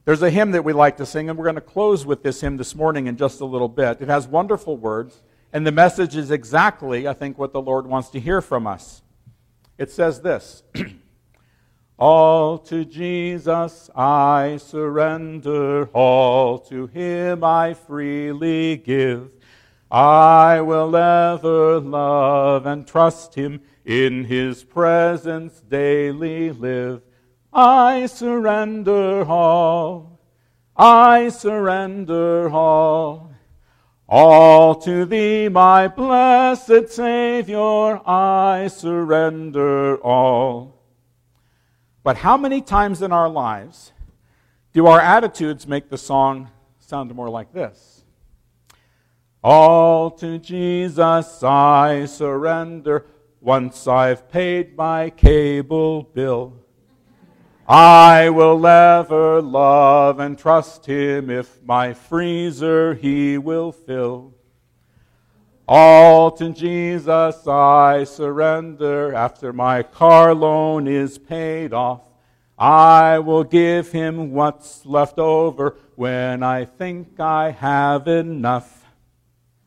There's 0.07 0.21
a 0.21 0.29
hymn 0.29 0.51
that 0.51 0.63
we 0.63 0.71
like 0.71 0.95
to 0.97 1.05
sing, 1.05 1.29
and 1.29 1.37
we're 1.37 1.43
going 1.43 1.55
to 1.55 1.61
close 1.61 2.05
with 2.05 2.23
this 2.23 2.39
hymn 2.39 2.55
this 2.55 2.73
morning 2.73 3.07
in 3.07 3.17
just 3.17 3.41
a 3.41 3.45
little 3.45 3.67
bit. 3.67 4.01
It 4.01 4.07
has 4.07 4.25
wonderful 4.25 4.77
words, 4.77 5.21
and 5.51 5.67
the 5.67 5.71
message 5.73 6.15
is 6.15 6.31
exactly, 6.31 7.09
I 7.09 7.13
think, 7.13 7.37
what 7.37 7.51
the 7.51 7.61
Lord 7.61 7.85
wants 7.85 8.07
to 8.11 8.19
hear 8.21 8.39
from 8.39 8.67
us. 8.67 9.01
It 9.77 9.91
says 9.91 10.21
this 10.21 10.63
All 11.99 12.57
to 12.59 12.85
Jesus 12.85 13.89
I 13.93 14.59
surrender, 14.63 15.87
all 15.87 16.57
to 16.59 16.87
Him 16.87 17.43
I 17.43 17.73
freely 17.73 18.77
give. 18.77 19.31
I 19.91 20.61
will 20.61 20.95
ever 20.95 21.81
love 21.81 22.65
and 22.65 22.87
trust 22.87 23.35
him, 23.35 23.59
in 23.83 24.23
his 24.23 24.63
presence 24.63 25.59
daily 25.59 26.51
live. 26.51 27.01
I 27.53 28.05
surrender 28.07 29.23
all, 29.25 30.19
I 30.75 31.29
surrender 31.29 32.49
all. 32.49 33.27
All 34.09 34.73
to 34.75 35.03
thee, 35.03 35.49
my 35.49 35.89
blessed 35.89 36.89
Savior, 36.89 37.99
I 38.07 38.67
surrender 38.67 39.97
all. 39.97 40.81
But 42.03 42.15
how 42.15 42.37
many 42.37 42.61
times 42.61 43.01
in 43.01 43.11
our 43.11 43.27
lives 43.27 43.91
do 44.71 44.87
our 44.87 45.01
attitudes 45.01 45.67
make 45.67 45.89
the 45.89 45.97
song 45.97 46.49
sound 46.79 47.13
more 47.13 47.29
like 47.29 47.51
this? 47.51 48.05
All 49.43 50.11
to 50.11 50.39
Jesus 50.39 51.43
I 51.43 52.05
surrender. 52.05 53.05
Once 53.41 53.87
I've 53.87 54.29
paid 54.29 54.77
my 54.77 55.09
cable 55.09 56.03
bill. 56.03 56.53
I 57.69 58.29
will 58.29 58.65
ever 58.65 59.41
love 59.41 60.21
and 60.21 60.39
trust 60.39 60.85
him 60.85 61.29
if 61.29 61.61
my 61.63 61.93
freezer 61.93 62.93
he 62.93 63.37
will 63.37 63.73
fill. 63.73 64.33
All 65.67 66.31
to 66.31 66.53
Jesus 66.53 67.45
I 67.45 68.05
surrender 68.05 69.13
after 69.13 69.51
my 69.51 69.83
car 69.83 70.33
loan 70.33 70.87
is 70.87 71.17
paid 71.17 71.73
off. 71.73 72.03
I 72.57 73.19
will 73.19 73.43
give 73.43 73.91
him 73.91 74.31
what's 74.31 74.85
left 74.85 75.19
over 75.19 75.75
when 75.95 76.43
I 76.43 76.63
think 76.63 77.19
I 77.19 77.51
have 77.51 78.07
enough. 78.07 78.85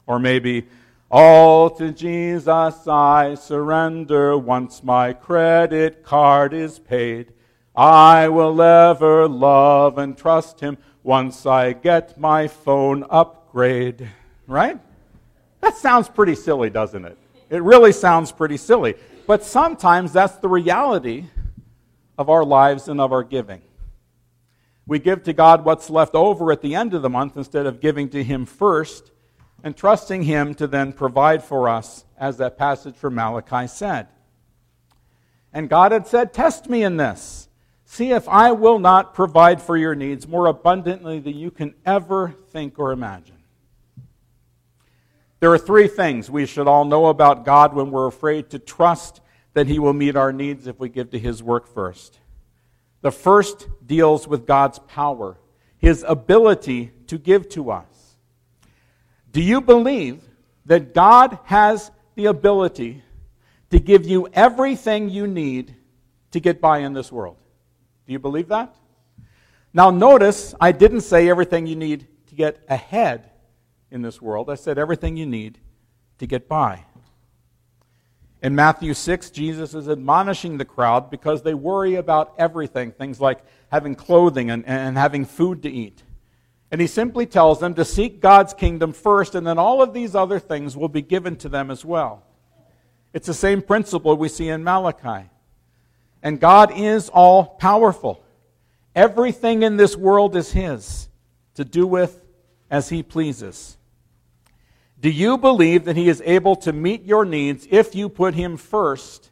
Or 0.06 0.18
maybe, 0.18 0.68
all 1.10 1.68
to 1.68 1.92
Jesus 1.92 2.88
I 2.88 3.34
surrender 3.34 4.38
once 4.38 4.82
my 4.82 5.12
credit 5.12 6.02
card 6.02 6.54
is 6.54 6.78
paid. 6.78 7.34
I 7.74 8.28
will 8.28 8.60
ever 8.60 9.28
love 9.28 9.98
and 9.98 10.16
trust 10.16 10.60
him 10.60 10.78
once 11.02 11.46
I 11.46 11.72
get 11.72 12.18
my 12.18 12.48
phone 12.48 13.04
upgrade. 13.08 14.08
Right? 14.46 14.78
That 15.60 15.76
sounds 15.76 16.08
pretty 16.08 16.34
silly, 16.34 16.70
doesn't 16.70 17.04
it? 17.04 17.16
It 17.48 17.62
really 17.62 17.92
sounds 17.92 18.32
pretty 18.32 18.56
silly. 18.56 18.94
But 19.26 19.44
sometimes 19.44 20.12
that's 20.12 20.36
the 20.36 20.48
reality 20.48 21.26
of 22.18 22.28
our 22.28 22.44
lives 22.44 22.88
and 22.88 23.00
of 23.00 23.12
our 23.12 23.22
giving. 23.22 23.62
We 24.86 24.98
give 24.98 25.22
to 25.24 25.32
God 25.32 25.64
what's 25.64 25.88
left 25.88 26.14
over 26.14 26.50
at 26.50 26.62
the 26.62 26.74
end 26.74 26.94
of 26.94 27.02
the 27.02 27.08
month 27.08 27.36
instead 27.36 27.66
of 27.66 27.80
giving 27.80 28.08
to 28.10 28.24
Him 28.24 28.44
first 28.44 29.12
and 29.62 29.76
trusting 29.76 30.24
Him 30.24 30.54
to 30.54 30.66
then 30.66 30.92
provide 30.92 31.44
for 31.44 31.68
us, 31.68 32.04
as 32.18 32.38
that 32.38 32.58
passage 32.58 32.96
from 32.96 33.14
Malachi 33.14 33.68
said. 33.68 34.08
And 35.52 35.68
God 35.68 35.92
had 35.92 36.06
said, 36.06 36.32
Test 36.32 36.68
me 36.68 36.82
in 36.82 36.96
this. 36.96 37.48
See 37.92 38.12
if 38.12 38.28
I 38.28 38.52
will 38.52 38.78
not 38.78 39.14
provide 39.14 39.60
for 39.60 39.76
your 39.76 39.96
needs 39.96 40.28
more 40.28 40.46
abundantly 40.46 41.18
than 41.18 41.36
you 41.36 41.50
can 41.50 41.74
ever 41.84 42.36
think 42.50 42.78
or 42.78 42.92
imagine. 42.92 43.38
There 45.40 45.52
are 45.52 45.58
three 45.58 45.88
things 45.88 46.30
we 46.30 46.46
should 46.46 46.68
all 46.68 46.84
know 46.84 47.06
about 47.06 47.44
God 47.44 47.74
when 47.74 47.90
we're 47.90 48.06
afraid 48.06 48.50
to 48.50 48.60
trust 48.60 49.20
that 49.54 49.66
He 49.66 49.80
will 49.80 49.92
meet 49.92 50.14
our 50.14 50.32
needs 50.32 50.68
if 50.68 50.78
we 50.78 50.88
give 50.88 51.10
to 51.10 51.18
His 51.18 51.42
work 51.42 51.66
first. 51.66 52.20
The 53.00 53.10
first 53.10 53.66
deals 53.84 54.28
with 54.28 54.46
God's 54.46 54.78
power, 54.78 55.36
His 55.76 56.04
ability 56.06 56.92
to 57.08 57.18
give 57.18 57.48
to 57.50 57.72
us. 57.72 58.16
Do 59.32 59.42
you 59.42 59.60
believe 59.60 60.22
that 60.64 60.94
God 60.94 61.40
has 61.42 61.90
the 62.14 62.26
ability 62.26 63.02
to 63.70 63.80
give 63.80 64.06
you 64.06 64.28
everything 64.32 65.08
you 65.08 65.26
need 65.26 65.74
to 66.30 66.38
get 66.38 66.60
by 66.60 66.78
in 66.78 66.92
this 66.92 67.10
world? 67.10 67.36
Do 68.10 68.14
you 68.14 68.18
believe 68.18 68.48
that? 68.48 68.74
Now, 69.72 69.90
notice 69.90 70.52
I 70.60 70.72
didn't 70.72 71.02
say 71.02 71.30
everything 71.30 71.68
you 71.68 71.76
need 71.76 72.08
to 72.26 72.34
get 72.34 72.60
ahead 72.68 73.30
in 73.88 74.02
this 74.02 74.20
world. 74.20 74.50
I 74.50 74.56
said 74.56 74.78
everything 74.78 75.16
you 75.16 75.26
need 75.26 75.58
to 76.18 76.26
get 76.26 76.48
by. 76.48 76.86
In 78.42 78.56
Matthew 78.56 78.94
6, 78.94 79.30
Jesus 79.30 79.74
is 79.74 79.88
admonishing 79.88 80.58
the 80.58 80.64
crowd 80.64 81.08
because 81.08 81.42
they 81.42 81.54
worry 81.54 81.94
about 81.94 82.34
everything, 82.36 82.90
things 82.90 83.20
like 83.20 83.44
having 83.70 83.94
clothing 83.94 84.50
and, 84.50 84.66
and 84.66 84.98
having 84.98 85.24
food 85.24 85.62
to 85.62 85.70
eat. 85.70 86.02
And 86.72 86.80
he 86.80 86.88
simply 86.88 87.26
tells 87.26 87.60
them 87.60 87.74
to 87.74 87.84
seek 87.84 88.20
God's 88.20 88.52
kingdom 88.52 88.92
first, 88.92 89.36
and 89.36 89.46
then 89.46 89.56
all 89.56 89.82
of 89.82 89.94
these 89.94 90.16
other 90.16 90.40
things 90.40 90.76
will 90.76 90.88
be 90.88 91.02
given 91.02 91.36
to 91.36 91.48
them 91.48 91.70
as 91.70 91.84
well. 91.84 92.24
It's 93.12 93.28
the 93.28 93.34
same 93.34 93.62
principle 93.62 94.16
we 94.16 94.28
see 94.28 94.48
in 94.48 94.64
Malachi. 94.64 95.30
And 96.22 96.40
God 96.40 96.72
is 96.76 97.08
all 97.08 97.44
powerful. 97.44 98.22
Everything 98.94 99.62
in 99.62 99.76
this 99.76 99.96
world 99.96 100.36
is 100.36 100.52
His 100.52 101.08
to 101.54 101.64
do 101.64 101.86
with 101.86 102.20
as 102.70 102.88
He 102.88 103.02
pleases. 103.02 103.76
Do 105.00 105.08
you 105.10 105.38
believe 105.38 105.84
that 105.84 105.96
He 105.96 106.08
is 106.08 106.22
able 106.26 106.56
to 106.56 106.72
meet 106.72 107.04
your 107.04 107.24
needs 107.24 107.66
if 107.70 107.94
you 107.94 108.08
put 108.08 108.34
Him 108.34 108.56
first 108.56 109.30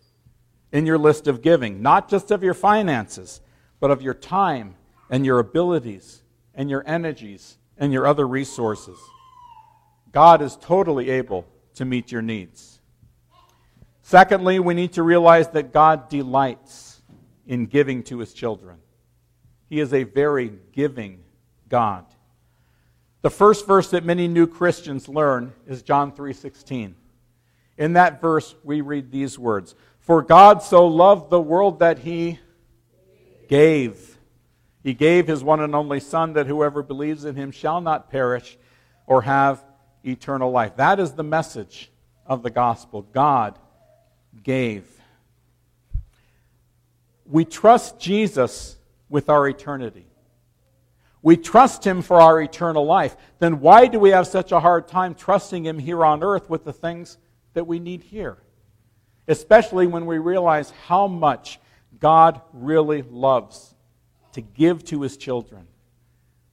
in 0.72 0.87
your 0.87 0.98
list 0.98 1.27
of 1.27 1.42
giving? 1.42 1.83
Not 1.83 2.09
just 2.09 2.31
of 2.31 2.42
your 2.42 2.55
finances, 2.55 3.40
but 3.81 3.90
of 3.90 4.01
your 4.01 4.14
time 4.14 4.77
and 5.11 5.27
your 5.27 5.38
abilities 5.38 6.22
and 6.55 6.70
your 6.70 6.83
energies 6.87 7.59
and 7.77 7.92
your 7.92 8.07
other 8.07 8.27
resources. 8.27 8.98
God 10.11 10.40
is 10.40 10.57
totally 10.57 11.11
able 11.11 11.46
to 11.74 11.85
meet 11.85 12.11
your 12.11 12.22
needs. 12.22 12.77
Secondly, 14.09 14.59
we 14.59 14.73
need 14.73 14.94
to 14.94 15.03
realize 15.03 15.49
that 15.49 15.71
God 15.71 16.09
delights 16.09 17.03
in 17.47 17.66
giving 17.66 18.03
to 18.05 18.21
His 18.21 18.33
children. 18.33 18.79
He 19.68 19.81
is 19.81 19.92
a 19.92 20.05
very 20.05 20.51
giving 20.73 21.25
God. 21.68 22.07
The 23.21 23.29
first 23.29 23.66
verse 23.66 23.90
that 23.90 24.07
many 24.07 24.27
new 24.27 24.47
Christians 24.47 25.11
learn 25.11 25.53
is 25.66 25.83
John 25.83 26.12
3:16. 26.12 26.94
In 27.77 27.92
that 27.92 28.18
verse 28.23 28.55
we 28.64 28.81
read 28.81 29.11
these 29.11 29.38
words, 29.38 29.75
"For 30.01 30.23
God 30.23 30.62
so 30.62 30.87
loved 30.87 31.29
the 31.29 31.38
world 31.38 31.79
that 31.81 31.99
he 31.99 32.40
gave. 33.47 34.18
He 34.83 34.94
gave 34.94 35.27
his 35.27 35.44
one 35.44 35.61
and 35.61 35.75
only 35.75 36.01
son 36.01 36.33
that 36.33 36.47
whoever 36.47 36.83
believes 36.83 37.27
in 37.27 37.35
him 37.35 37.51
shall 37.51 37.83
not 37.83 38.09
perish 38.09 38.57
or 39.07 39.21
have 39.21 39.62
eternal 40.03 40.51
life." 40.51 40.77
That 40.77 40.99
is 40.99 41.12
the 41.12 41.23
message 41.23 41.92
of 42.25 42.42
the 42.42 42.49
gospel. 42.49 43.03
God 43.03 43.59
gave. 44.42 44.87
We 47.27 47.44
trust 47.44 48.01
Jesus 48.01 48.77
with 49.09 49.29
our 49.29 49.48
eternity. 49.48 50.07
We 51.22 51.37
trust 51.37 51.87
Him 51.87 52.03
for 52.03 52.20
our 52.20 52.40
eternal 52.40 52.87
life. 52.87 53.16
Then 53.38 53.61
why 53.61 53.87
do 53.87 53.98
we 53.98 54.11
have 54.11 54.27
such 54.27 54.53
a 54.53 54.61
hard 54.61 54.88
time 54.88 55.14
trusting 55.14 55.64
Him 55.64 55.79
here 55.79 56.05
on 56.05 56.22
earth 56.22 56.48
with 56.48 56.64
the 56.64 56.72
things 56.72 57.18
that 57.55 57.66
we 57.66 57.79
need 57.79 58.03
here? 58.03 58.38
Especially 59.27 59.87
when 59.87 60.07
we 60.07 60.18
realize 60.18 60.70
how 60.87 61.07
much 61.07 61.61
God 61.98 62.40
really 62.53 63.03
loves 63.03 63.74
to 64.33 64.40
give 64.40 64.85
to 64.87 65.03
His 65.03 65.16
children. 65.16 65.66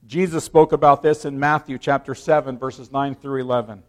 Jesus 0.06 0.44
spoke 0.44 0.72
about 0.72 1.02
this 1.02 1.24
in 1.24 1.38
Matthew 1.38 1.78
chapter 1.78 2.14
7, 2.14 2.58
verses 2.58 2.92
9 2.92 3.14
through 3.16 3.40
11. 3.40 3.82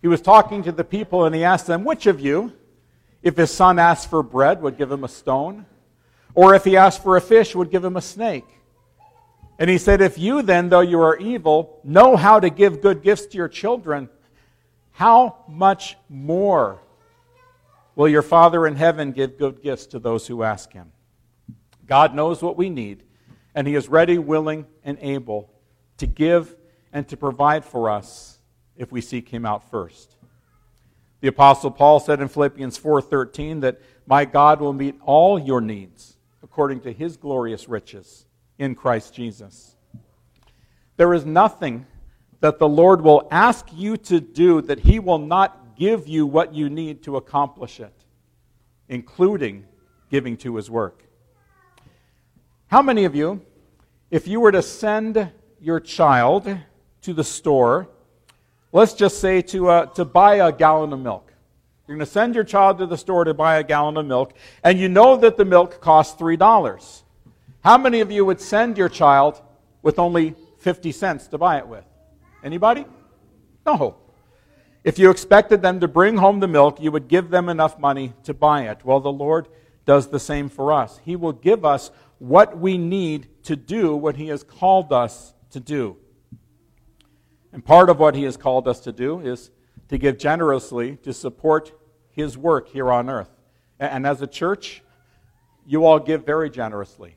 He 0.00 0.08
was 0.08 0.22
talking 0.22 0.62
to 0.62 0.72
the 0.72 0.84
people 0.84 1.26
and 1.26 1.34
he 1.34 1.44
asked 1.44 1.66
them, 1.66 1.84
Which 1.84 2.06
of 2.06 2.20
you, 2.20 2.52
if 3.22 3.36
his 3.36 3.50
son 3.50 3.78
asked 3.78 4.08
for 4.08 4.22
bread, 4.22 4.62
would 4.62 4.78
give 4.78 4.90
him 4.90 5.04
a 5.04 5.08
stone? 5.08 5.66
Or 6.34 6.54
if 6.54 6.64
he 6.64 6.76
asked 6.76 7.02
for 7.02 7.16
a 7.16 7.20
fish, 7.20 7.54
would 7.54 7.70
give 7.70 7.84
him 7.84 7.96
a 7.96 8.02
snake? 8.02 8.46
And 9.58 9.68
he 9.68 9.76
said, 9.76 10.00
If 10.00 10.16
you 10.18 10.42
then, 10.42 10.70
though 10.70 10.80
you 10.80 11.00
are 11.00 11.18
evil, 11.18 11.80
know 11.84 12.16
how 12.16 12.40
to 12.40 12.48
give 12.48 12.80
good 12.80 13.02
gifts 13.02 13.26
to 13.26 13.36
your 13.36 13.48
children, 13.48 14.08
how 14.92 15.44
much 15.48 15.96
more 16.08 16.80
will 17.94 18.08
your 18.08 18.22
Father 18.22 18.66
in 18.66 18.76
heaven 18.76 19.12
give 19.12 19.38
good 19.38 19.62
gifts 19.62 19.86
to 19.86 19.98
those 19.98 20.26
who 20.26 20.42
ask 20.42 20.72
him? 20.72 20.92
God 21.86 22.14
knows 22.14 22.40
what 22.40 22.56
we 22.56 22.70
need, 22.70 23.02
and 23.54 23.66
he 23.66 23.74
is 23.74 23.88
ready, 23.88 24.16
willing, 24.16 24.64
and 24.82 24.96
able 25.02 25.50
to 25.98 26.06
give 26.06 26.56
and 26.92 27.06
to 27.08 27.16
provide 27.16 27.64
for 27.64 27.90
us 27.90 28.38
if 28.76 28.90
we 28.90 29.00
seek 29.00 29.28
him 29.28 29.44
out 29.44 29.70
first. 29.70 30.16
The 31.20 31.28
apostle 31.28 31.70
Paul 31.70 32.00
said 32.00 32.20
in 32.20 32.28
Philippians 32.28 32.78
4:13 32.78 33.60
that 33.60 33.80
my 34.06 34.24
God 34.24 34.60
will 34.60 34.72
meet 34.72 34.98
all 35.04 35.38
your 35.38 35.60
needs 35.60 36.16
according 36.42 36.80
to 36.80 36.92
his 36.92 37.16
glorious 37.16 37.68
riches 37.68 38.26
in 38.58 38.74
Christ 38.74 39.14
Jesus. 39.14 39.76
There 40.96 41.14
is 41.14 41.24
nothing 41.24 41.86
that 42.40 42.58
the 42.58 42.68
Lord 42.68 43.02
will 43.02 43.28
ask 43.30 43.66
you 43.72 43.96
to 43.98 44.20
do 44.20 44.62
that 44.62 44.80
he 44.80 44.98
will 44.98 45.18
not 45.18 45.76
give 45.76 46.08
you 46.08 46.26
what 46.26 46.54
you 46.54 46.68
need 46.68 47.02
to 47.02 47.16
accomplish 47.16 47.80
it, 47.80 47.94
including 48.88 49.66
giving 50.10 50.36
to 50.38 50.56
his 50.56 50.70
work. 50.70 51.04
How 52.66 52.82
many 52.82 53.04
of 53.04 53.14
you, 53.14 53.42
if 54.10 54.26
you 54.26 54.40
were 54.40 54.52
to 54.52 54.62
send 54.62 55.30
your 55.60 55.80
child 55.80 56.58
to 57.02 57.12
the 57.12 57.24
store, 57.24 57.88
let's 58.72 58.94
just 58.94 59.20
say 59.20 59.42
to, 59.42 59.68
uh, 59.68 59.86
to 59.86 60.04
buy 60.04 60.36
a 60.36 60.52
gallon 60.52 60.92
of 60.92 61.00
milk, 61.00 61.32
you're 61.86 61.96
going 61.96 62.06
to 62.06 62.12
send 62.12 62.34
your 62.34 62.44
child 62.44 62.78
to 62.78 62.86
the 62.86 62.96
store 62.96 63.24
to 63.24 63.34
buy 63.34 63.56
a 63.56 63.64
gallon 63.64 63.96
of 63.96 64.06
milk, 64.06 64.34
and 64.62 64.78
you 64.78 64.88
know 64.88 65.16
that 65.16 65.36
the 65.36 65.44
milk 65.44 65.80
costs 65.80 66.20
$3. 66.20 67.02
How 67.62 67.76
many 67.76 68.00
of 68.00 68.10
you 68.10 68.24
would 68.24 68.40
send 68.40 68.78
your 68.78 68.88
child 68.88 69.42
with 69.82 69.98
only 69.98 70.34
50 70.58 70.92
cents 70.92 71.26
to 71.28 71.38
buy 71.38 71.58
it 71.58 71.66
with? 71.66 71.84
Anybody? 72.44 72.86
No. 73.66 73.96
If 74.84 74.98
you 74.98 75.10
expected 75.10 75.60
them 75.60 75.80
to 75.80 75.88
bring 75.88 76.16
home 76.16 76.40
the 76.40 76.48
milk, 76.48 76.80
you 76.80 76.90
would 76.92 77.08
give 77.08 77.28
them 77.28 77.48
enough 77.48 77.78
money 77.78 78.14
to 78.24 78.32
buy 78.32 78.68
it. 78.68 78.84
Well, 78.84 79.00
the 79.00 79.12
Lord 79.12 79.48
does 79.84 80.08
the 80.08 80.20
same 80.20 80.48
for 80.48 80.72
us. 80.72 81.00
He 81.04 81.16
will 81.16 81.32
give 81.32 81.64
us 81.64 81.90
what 82.18 82.58
we 82.58 82.78
need 82.78 83.26
to 83.44 83.56
do 83.56 83.96
what 83.96 84.16
He 84.16 84.28
has 84.28 84.42
called 84.42 84.92
us 84.92 85.34
to 85.50 85.60
do. 85.60 85.96
And 87.52 87.64
part 87.64 87.90
of 87.90 87.98
what 87.98 88.14
He 88.14 88.24
has 88.24 88.36
called 88.36 88.68
us 88.68 88.80
to 88.80 88.92
do 88.92 89.20
is 89.20 89.50
to 89.88 89.98
give 89.98 90.18
generously 90.18 90.96
to 91.02 91.12
support 91.12 91.72
his 92.10 92.38
work 92.38 92.68
here 92.68 92.90
on 92.92 93.10
earth. 93.10 93.30
And 93.78 94.06
as 94.06 94.22
a 94.22 94.26
church, 94.26 94.82
you 95.66 95.84
all 95.84 95.98
give 95.98 96.24
very 96.24 96.50
generously. 96.50 97.16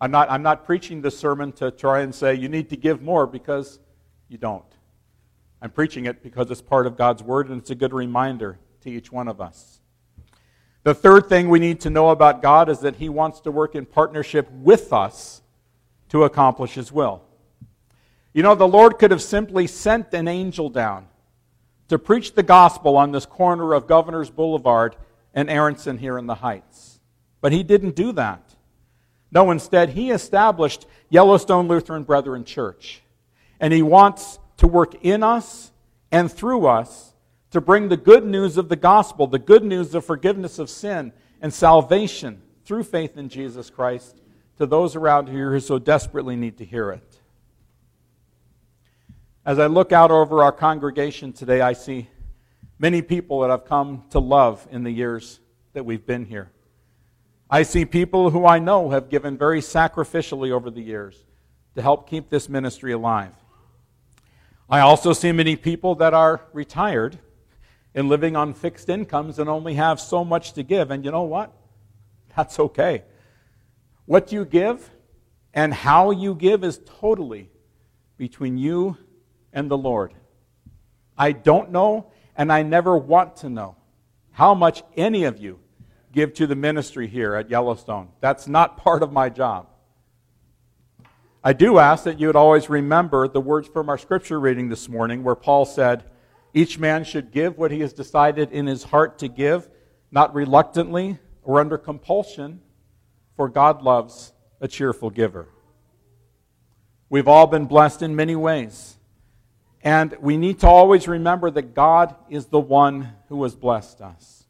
I'm 0.00 0.10
not, 0.10 0.30
I'm 0.30 0.42
not 0.42 0.64
preaching 0.64 1.02
this 1.02 1.18
sermon 1.18 1.52
to 1.52 1.70
try 1.70 2.00
and 2.00 2.14
say 2.14 2.34
you 2.34 2.48
need 2.48 2.70
to 2.70 2.76
give 2.76 3.02
more 3.02 3.26
because 3.26 3.78
you 4.28 4.38
don't. 4.38 4.64
I'm 5.60 5.70
preaching 5.70 6.06
it 6.06 6.22
because 6.22 6.50
it's 6.50 6.62
part 6.62 6.86
of 6.86 6.96
God's 6.96 7.22
Word 7.22 7.48
and 7.48 7.60
it's 7.60 7.70
a 7.70 7.74
good 7.74 7.92
reminder 7.92 8.58
to 8.82 8.90
each 8.90 9.10
one 9.10 9.26
of 9.26 9.40
us. 9.40 9.80
The 10.84 10.94
third 10.94 11.28
thing 11.28 11.48
we 11.48 11.58
need 11.58 11.80
to 11.80 11.90
know 11.90 12.10
about 12.10 12.40
God 12.40 12.68
is 12.68 12.78
that 12.80 12.96
He 12.96 13.08
wants 13.08 13.40
to 13.40 13.50
work 13.50 13.74
in 13.74 13.84
partnership 13.84 14.48
with 14.52 14.92
us 14.92 15.42
to 16.10 16.22
accomplish 16.22 16.74
His 16.74 16.92
will. 16.92 17.22
You 18.38 18.44
know, 18.44 18.54
the 18.54 18.68
Lord 18.68 19.00
could 19.00 19.10
have 19.10 19.20
simply 19.20 19.66
sent 19.66 20.14
an 20.14 20.28
angel 20.28 20.70
down 20.70 21.08
to 21.88 21.98
preach 21.98 22.36
the 22.36 22.44
gospel 22.44 22.96
on 22.96 23.10
this 23.10 23.26
corner 23.26 23.74
of 23.74 23.88
Governor's 23.88 24.30
Boulevard 24.30 24.94
and 25.34 25.50
Aronson 25.50 25.98
here 25.98 26.16
in 26.16 26.28
the 26.28 26.36
Heights. 26.36 27.00
But 27.40 27.50
he 27.50 27.64
didn't 27.64 27.96
do 27.96 28.12
that. 28.12 28.54
No, 29.32 29.50
instead, 29.50 29.88
he 29.88 30.12
established 30.12 30.86
Yellowstone 31.08 31.66
Lutheran 31.66 32.04
Brethren 32.04 32.44
Church. 32.44 33.02
And 33.58 33.72
he 33.72 33.82
wants 33.82 34.38
to 34.58 34.68
work 34.68 34.94
in 35.04 35.24
us 35.24 35.72
and 36.12 36.30
through 36.30 36.68
us 36.68 37.14
to 37.50 37.60
bring 37.60 37.88
the 37.88 37.96
good 37.96 38.24
news 38.24 38.56
of 38.56 38.68
the 38.68 38.76
gospel, 38.76 39.26
the 39.26 39.40
good 39.40 39.64
news 39.64 39.96
of 39.96 40.04
forgiveness 40.04 40.60
of 40.60 40.70
sin 40.70 41.12
and 41.42 41.52
salvation 41.52 42.40
through 42.64 42.84
faith 42.84 43.16
in 43.18 43.30
Jesus 43.30 43.68
Christ 43.68 44.22
to 44.58 44.66
those 44.66 44.94
around 44.94 45.28
here 45.28 45.50
who 45.50 45.58
so 45.58 45.80
desperately 45.80 46.36
need 46.36 46.58
to 46.58 46.64
hear 46.64 46.92
it. 46.92 47.07
As 49.48 49.58
I 49.58 49.66
look 49.66 49.92
out 49.92 50.10
over 50.10 50.42
our 50.42 50.52
congregation 50.52 51.32
today, 51.32 51.62
I 51.62 51.72
see 51.72 52.06
many 52.78 53.00
people 53.00 53.40
that 53.40 53.50
I've 53.50 53.64
come 53.64 54.04
to 54.10 54.18
love 54.18 54.68
in 54.70 54.84
the 54.84 54.90
years 54.90 55.40
that 55.72 55.86
we've 55.86 56.04
been 56.04 56.26
here. 56.26 56.50
I 57.48 57.62
see 57.62 57.86
people 57.86 58.28
who 58.28 58.44
I 58.44 58.58
know 58.58 58.90
have 58.90 59.08
given 59.08 59.38
very 59.38 59.62
sacrificially 59.62 60.50
over 60.50 60.70
the 60.70 60.82
years 60.82 61.24
to 61.76 61.80
help 61.80 62.10
keep 62.10 62.28
this 62.28 62.46
ministry 62.46 62.92
alive. 62.92 63.32
I 64.68 64.80
also 64.80 65.14
see 65.14 65.32
many 65.32 65.56
people 65.56 65.94
that 65.94 66.12
are 66.12 66.42
retired 66.52 67.18
and 67.94 68.10
living 68.10 68.36
on 68.36 68.52
fixed 68.52 68.90
incomes 68.90 69.38
and 69.38 69.48
only 69.48 69.72
have 69.76 69.98
so 69.98 70.26
much 70.26 70.52
to 70.52 70.62
give. 70.62 70.90
And 70.90 71.06
you 71.06 71.10
know 71.10 71.22
what? 71.22 71.54
That's 72.36 72.60
okay. 72.60 73.02
What 74.04 74.30
you 74.30 74.44
give 74.44 74.90
and 75.54 75.72
how 75.72 76.10
you 76.10 76.34
give 76.34 76.64
is 76.64 76.82
totally 77.00 77.48
between 78.18 78.58
you 78.58 78.98
and 79.52 79.70
the 79.70 79.78
Lord. 79.78 80.14
I 81.16 81.32
don't 81.32 81.72
know, 81.72 82.10
and 82.36 82.52
I 82.52 82.62
never 82.62 82.96
want 82.96 83.36
to 83.38 83.50
know 83.50 83.76
how 84.30 84.54
much 84.54 84.82
any 84.96 85.24
of 85.24 85.38
you 85.38 85.58
give 86.12 86.34
to 86.34 86.46
the 86.46 86.54
ministry 86.54 87.08
here 87.08 87.34
at 87.34 87.50
Yellowstone. 87.50 88.08
That's 88.20 88.46
not 88.46 88.76
part 88.76 89.02
of 89.02 89.12
my 89.12 89.28
job. 89.28 89.68
I 91.42 91.52
do 91.52 91.78
ask 91.78 92.04
that 92.04 92.20
you 92.20 92.26
would 92.26 92.36
always 92.36 92.68
remember 92.68 93.28
the 93.28 93.40
words 93.40 93.68
from 93.68 93.88
our 93.88 93.98
scripture 93.98 94.38
reading 94.40 94.68
this 94.68 94.88
morning, 94.88 95.22
where 95.22 95.34
Paul 95.34 95.64
said, 95.64 96.04
Each 96.52 96.78
man 96.78 97.04
should 97.04 97.30
give 97.30 97.56
what 97.56 97.70
he 97.70 97.80
has 97.80 97.92
decided 97.92 98.52
in 98.52 98.66
his 98.66 98.84
heart 98.84 99.18
to 99.20 99.28
give, 99.28 99.68
not 100.10 100.34
reluctantly 100.34 101.18
or 101.42 101.60
under 101.60 101.78
compulsion, 101.78 102.60
for 103.36 103.48
God 103.48 103.82
loves 103.82 104.32
a 104.60 104.68
cheerful 104.68 105.10
giver. 105.10 105.48
We've 107.08 107.28
all 107.28 107.46
been 107.46 107.64
blessed 107.64 108.02
in 108.02 108.14
many 108.14 108.36
ways. 108.36 108.97
And 109.82 110.16
we 110.20 110.36
need 110.36 110.60
to 110.60 110.66
always 110.66 111.06
remember 111.06 111.50
that 111.50 111.74
God 111.74 112.16
is 112.28 112.46
the 112.46 112.58
one 112.58 113.14
who 113.28 113.42
has 113.44 113.54
blessed 113.54 114.00
us. 114.00 114.44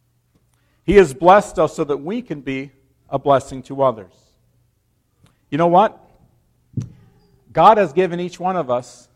He 0.85 0.95
has 0.95 1.13
blessed 1.13 1.59
us 1.59 1.77
so 1.77 1.85
that 1.85 1.99
we 1.99 2.23
can 2.23 2.41
be 2.41 2.73
a 3.11 3.19
blessing 3.19 3.63
to 3.65 3.83
others. 3.83 4.13
You 5.51 5.59
know 5.59 5.67
what? 5.67 6.03
God 7.53 7.79
has 7.79 7.93
given 7.93 8.21
each 8.21 8.41
one 8.41 8.57
of 8.57 8.71
us 8.71 9.09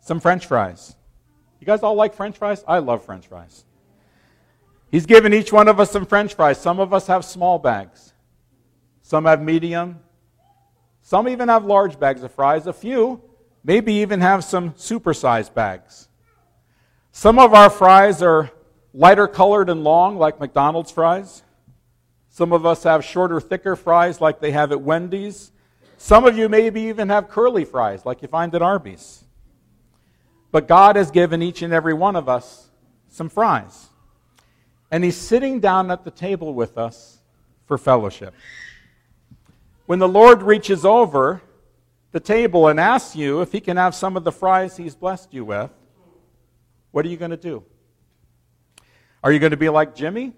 some 0.00 0.20
french 0.20 0.46
fries. 0.46 0.94
You 1.60 1.66
guys 1.66 1.82
all 1.82 1.94
like 1.94 2.14
french 2.14 2.38
fries? 2.38 2.64
I 2.68 2.78
love 2.78 3.04
french 3.04 3.26
fries. 3.26 3.64
He's 4.90 5.06
given 5.06 5.34
each 5.34 5.52
one 5.52 5.68
of 5.68 5.80
us 5.80 5.90
some 5.90 6.06
french 6.06 6.34
fries. 6.34 6.60
Some 6.60 6.78
of 6.78 6.94
us 6.94 7.06
have 7.08 7.24
small 7.24 7.58
bags, 7.58 8.12
some 9.02 9.24
have 9.24 9.42
medium, 9.42 9.98
some 11.02 11.28
even 11.28 11.48
have 11.48 11.64
large 11.64 11.98
bags 11.98 12.22
of 12.22 12.32
fries. 12.32 12.66
A 12.66 12.72
few 12.72 13.20
maybe 13.66 13.94
even 13.94 14.20
have 14.20 14.44
some 14.44 14.70
supersized 14.72 15.52
bags. 15.52 16.08
Some 17.10 17.38
of 17.38 17.52
our 17.52 17.68
fries 17.68 18.22
are 18.22 18.50
lighter 18.94 19.26
colored 19.26 19.68
and 19.68 19.82
long, 19.82 20.16
like 20.16 20.38
McDonald's 20.38 20.92
fries. 20.92 21.42
Some 22.30 22.52
of 22.52 22.64
us 22.64 22.84
have 22.84 23.04
shorter, 23.04 23.40
thicker 23.40 23.74
fries, 23.74 24.20
like 24.20 24.40
they 24.40 24.52
have 24.52 24.70
at 24.70 24.80
Wendy's. 24.80 25.50
Some 25.98 26.24
of 26.24 26.38
you 26.38 26.48
maybe 26.48 26.82
even 26.82 27.08
have 27.08 27.28
curly 27.28 27.64
fries, 27.64 28.06
like 28.06 28.22
you 28.22 28.28
find 28.28 28.54
at 28.54 28.62
Arby's. 28.62 29.24
But 30.52 30.68
God 30.68 30.96
has 30.96 31.10
given 31.10 31.42
each 31.42 31.62
and 31.62 31.72
every 31.72 31.94
one 31.94 32.14
of 32.14 32.28
us 32.28 32.68
some 33.08 33.28
fries. 33.28 33.88
And 34.90 35.02
He's 35.02 35.16
sitting 35.16 35.58
down 35.58 35.90
at 35.90 36.04
the 36.04 36.10
table 36.10 36.54
with 36.54 36.78
us 36.78 37.18
for 37.66 37.78
fellowship. 37.78 38.32
When 39.86 39.98
the 39.98 40.08
Lord 40.08 40.42
reaches 40.42 40.84
over 40.84 41.40
the 42.16 42.20
table 42.20 42.68
and 42.68 42.80
asks 42.80 43.14
you 43.14 43.42
if 43.42 43.52
he 43.52 43.60
can 43.60 43.76
have 43.76 43.94
some 43.94 44.16
of 44.16 44.24
the 44.24 44.32
fries 44.32 44.74
he's 44.74 44.94
blessed 44.94 45.34
you 45.34 45.44
with, 45.44 45.70
what 46.90 47.04
are 47.04 47.10
you 47.10 47.16
going 47.18 47.30
to 47.30 47.36
do? 47.36 47.62
Are 49.22 49.30
you 49.30 49.38
going 49.38 49.50
to 49.50 49.58
be 49.58 49.68
like 49.68 49.94
Jimmy 49.94 50.32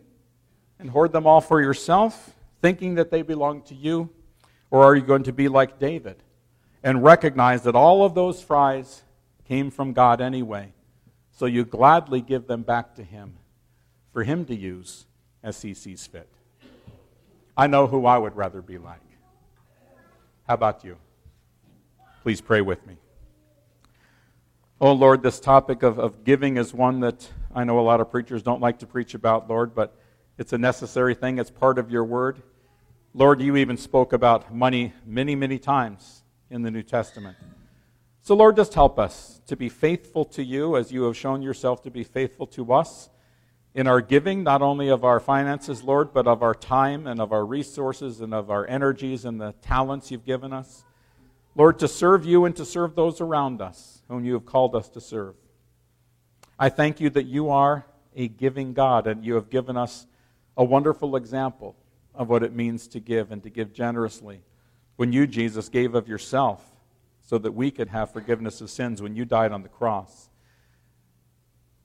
and 0.81 0.91
hoard 0.91 1.13
them 1.13 1.25
all 1.25 1.41
for 1.41 1.63
yourself, 1.63 2.35
thinking 2.61 2.97
that 2.97 3.13
they 3.13 3.23
belong 3.23 3.63
to 3.63 3.77
you? 3.77 4.11
Or 4.73 4.83
are 4.83 4.97
you 4.97 5.03
going 5.03 5.23
to 5.23 5.33
be 5.33 5.47
like 5.47 5.79
David 5.79 6.21
and 6.83 7.05
recognize 7.05 7.63
that 7.63 7.77
all 7.77 8.05
of 8.05 8.13
those 8.13 8.43
fries 8.43 9.05
came 9.47 9.71
from 9.71 9.93
God 9.93 10.21
anyway? 10.21 10.73
So 11.31 11.47
you 11.47 11.65
gladly 11.65 12.21
give 12.21 12.49
them 12.49 12.63
back 12.63 12.97
to 12.97 13.05
him 13.05 13.37
for 14.13 14.25
him 14.25 14.45
to 14.47 14.55
use 14.57 15.07
as 15.45 15.63
he 15.63 15.75
sees 15.75 16.09
fit. 16.09 16.29
I 17.57 17.69
know 17.69 17.87
who 17.87 18.05
I 18.05 18.19
would 18.19 18.35
rather 18.35 18.63
be 18.63 18.79
like. 18.79 18.99
How 20.49 20.55
about 20.55 20.83
you? 20.83 20.97
Please 22.23 22.41
pray 22.41 22.61
with 22.61 22.87
me. 22.87 22.97
Oh, 24.81 24.93
Lord, 24.93 25.23
this 25.23 25.41
topic 25.41 25.83
of, 25.83 25.99
of 25.99 26.25
giving 26.25 26.57
is 26.57 26.75
one 26.75 27.01
that 27.01 27.29
I 27.55 27.65
know 27.65 27.79
a 27.79 27.83
lot 27.83 28.01
of 28.01 28.11
preachers 28.11 28.43
don't 28.43 28.61
like 28.61 28.81
to 28.81 28.87
preach 28.87 29.15
about, 29.15 29.49
Lord, 29.49 29.75
but 29.75 29.97
it's 30.37 30.53
a 30.53 30.59
necessary 30.59 31.15
thing. 31.15 31.39
It's 31.39 31.51
part 31.51 31.79
of 31.79 31.91
your 31.91 32.05
word. 32.05 32.43
Lord, 33.15 33.41
you 33.41 33.57
even 33.57 33.77
spoke 33.77 34.13
about 34.13 34.55
money 34.55 34.93
many, 35.05 35.35
many 35.35 35.59
times 35.59 36.23
in 36.51 36.63
the 36.63 36.71
New 36.71 36.83
Testament. 36.83 37.37
So, 38.23 38.35
Lord, 38.35 38.57
just 38.57 38.75
help 38.75 38.99
us 38.99 39.41
to 39.47 39.57
be 39.57 39.69
faithful 39.69 40.25
to 40.27 40.45
you 40.45 40.77
as 40.77 40.93
you 40.93 41.05
have 41.05 41.17
shown 41.17 41.41
yourself 41.41 41.83
to 41.83 41.91
be 41.91 42.05
faithful 42.05 42.47
to 42.49 42.73
us 42.73 43.09
in 43.75 43.87
our 43.87 44.01
giving, 44.01 44.43
not 44.43 44.61
only 44.61 44.89
of 44.89 45.05
our 45.05 45.21
finances, 45.21 45.83
Lord, 45.83 46.13
but 46.13 46.27
of 46.27 46.43
our 46.43 46.55
time 46.55 47.07
and 47.07 47.21
of 47.21 47.33
our 47.33 47.47
resources 47.47 48.21
and 48.21 48.35
of 48.35 48.51
our 48.51 48.67
energies 48.67 49.25
and 49.25 49.41
the 49.41 49.53
talents 49.63 50.11
you've 50.11 50.27
given 50.27 50.53
us. 50.53 50.85
Lord, 51.59 51.81
to 51.81 51.89
serve 51.89 52.25
you 52.25 52.45
and 52.45 52.55
to 52.55 52.65
serve 52.65 52.95
those 52.95 53.21
around 53.21 53.61
us 53.61 54.01
whom 54.07 54.25
you 54.25 54.35
have 54.35 54.47
called 54.47 54.77
us 54.77 54.89
to 54.91 55.01
serve. 55.01 55.35
I 56.57 56.69
thank 56.69 57.01
you 57.01 57.11
that 57.11 57.27
you 57.27 57.51
are 57.51 57.85
a 58.15 58.29
giving 58.29 58.75
God 58.75 59.09
and 59.09 59.25
you 59.25 59.35
have 59.35 59.51
given 59.51 59.77
us 59.77 60.07
a 60.57 60.63
wonderful 60.63 61.17
example 61.17 61.75
of 62.15 62.29
what 62.29 62.45
it 62.45 62.55
means 62.55 62.87
to 62.89 63.01
give 63.01 63.33
and 63.33 63.43
to 63.43 63.51
give 63.51 63.73
generously. 63.73 64.43
When 64.95 65.13
you, 65.13 65.27
Jesus, 65.27 65.69
gave 65.69 65.97
of 65.97 66.07
yourself 66.07 66.65
so 67.23 67.39
that 67.39 67.53
we 67.53 67.73
could 67.73 67.89
have 67.89 68.13
forgiveness 68.13 68.61
of 68.61 68.71
sins 68.71 69.03
when 69.03 69.17
you 69.17 69.25
died 69.25 69.51
on 69.51 69.63
the 69.63 69.69
cross. 69.69 70.31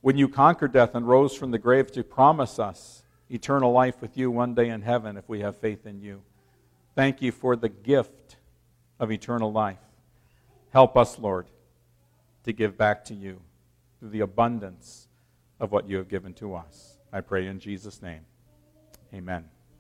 When 0.02 0.20
you 0.20 0.28
conquered 0.30 0.74
death 0.74 0.94
and 0.94 1.08
rose 1.08 1.36
from 1.36 1.50
the 1.50 1.58
grave 1.58 1.92
to 1.94 2.04
promise 2.04 2.60
us 2.60 3.02
eternal 3.28 3.72
life 3.72 4.02
with 4.02 4.18
you 4.18 4.30
one 4.30 4.54
day 4.54 4.70
in 4.70 4.84
heaven 4.84 5.18
if 5.18 5.28
we 5.28 5.40
have 5.40 5.58
faith 5.58 5.88
in 5.88 6.00
you. 6.00 6.22
Thank 6.94 7.24
you 7.24 7.32
for 7.32 7.56
the 7.56 7.70
gift 7.70 8.38
of 9.00 9.12
eternal 9.12 9.52
life. 9.52 9.78
Help 10.72 10.98
us, 10.98 11.20
Lord, 11.20 11.48
to 12.44 12.54
give 12.54 12.78
back 12.78 13.06
to 13.06 13.14
you 13.14 13.42
through 14.00 14.10
the 14.10 14.22
abundance 14.22 15.08
of 15.60 15.72
what 15.72 15.88
you 15.88 15.98
have 15.98 16.10
given 16.10 16.34
to 16.36 16.56
us. 16.56 16.98
I 17.12 17.22
pray 17.22 17.48
in 17.48 17.60
Jesus' 17.60 18.02
name. 18.02 18.22
Amen. 19.14 19.46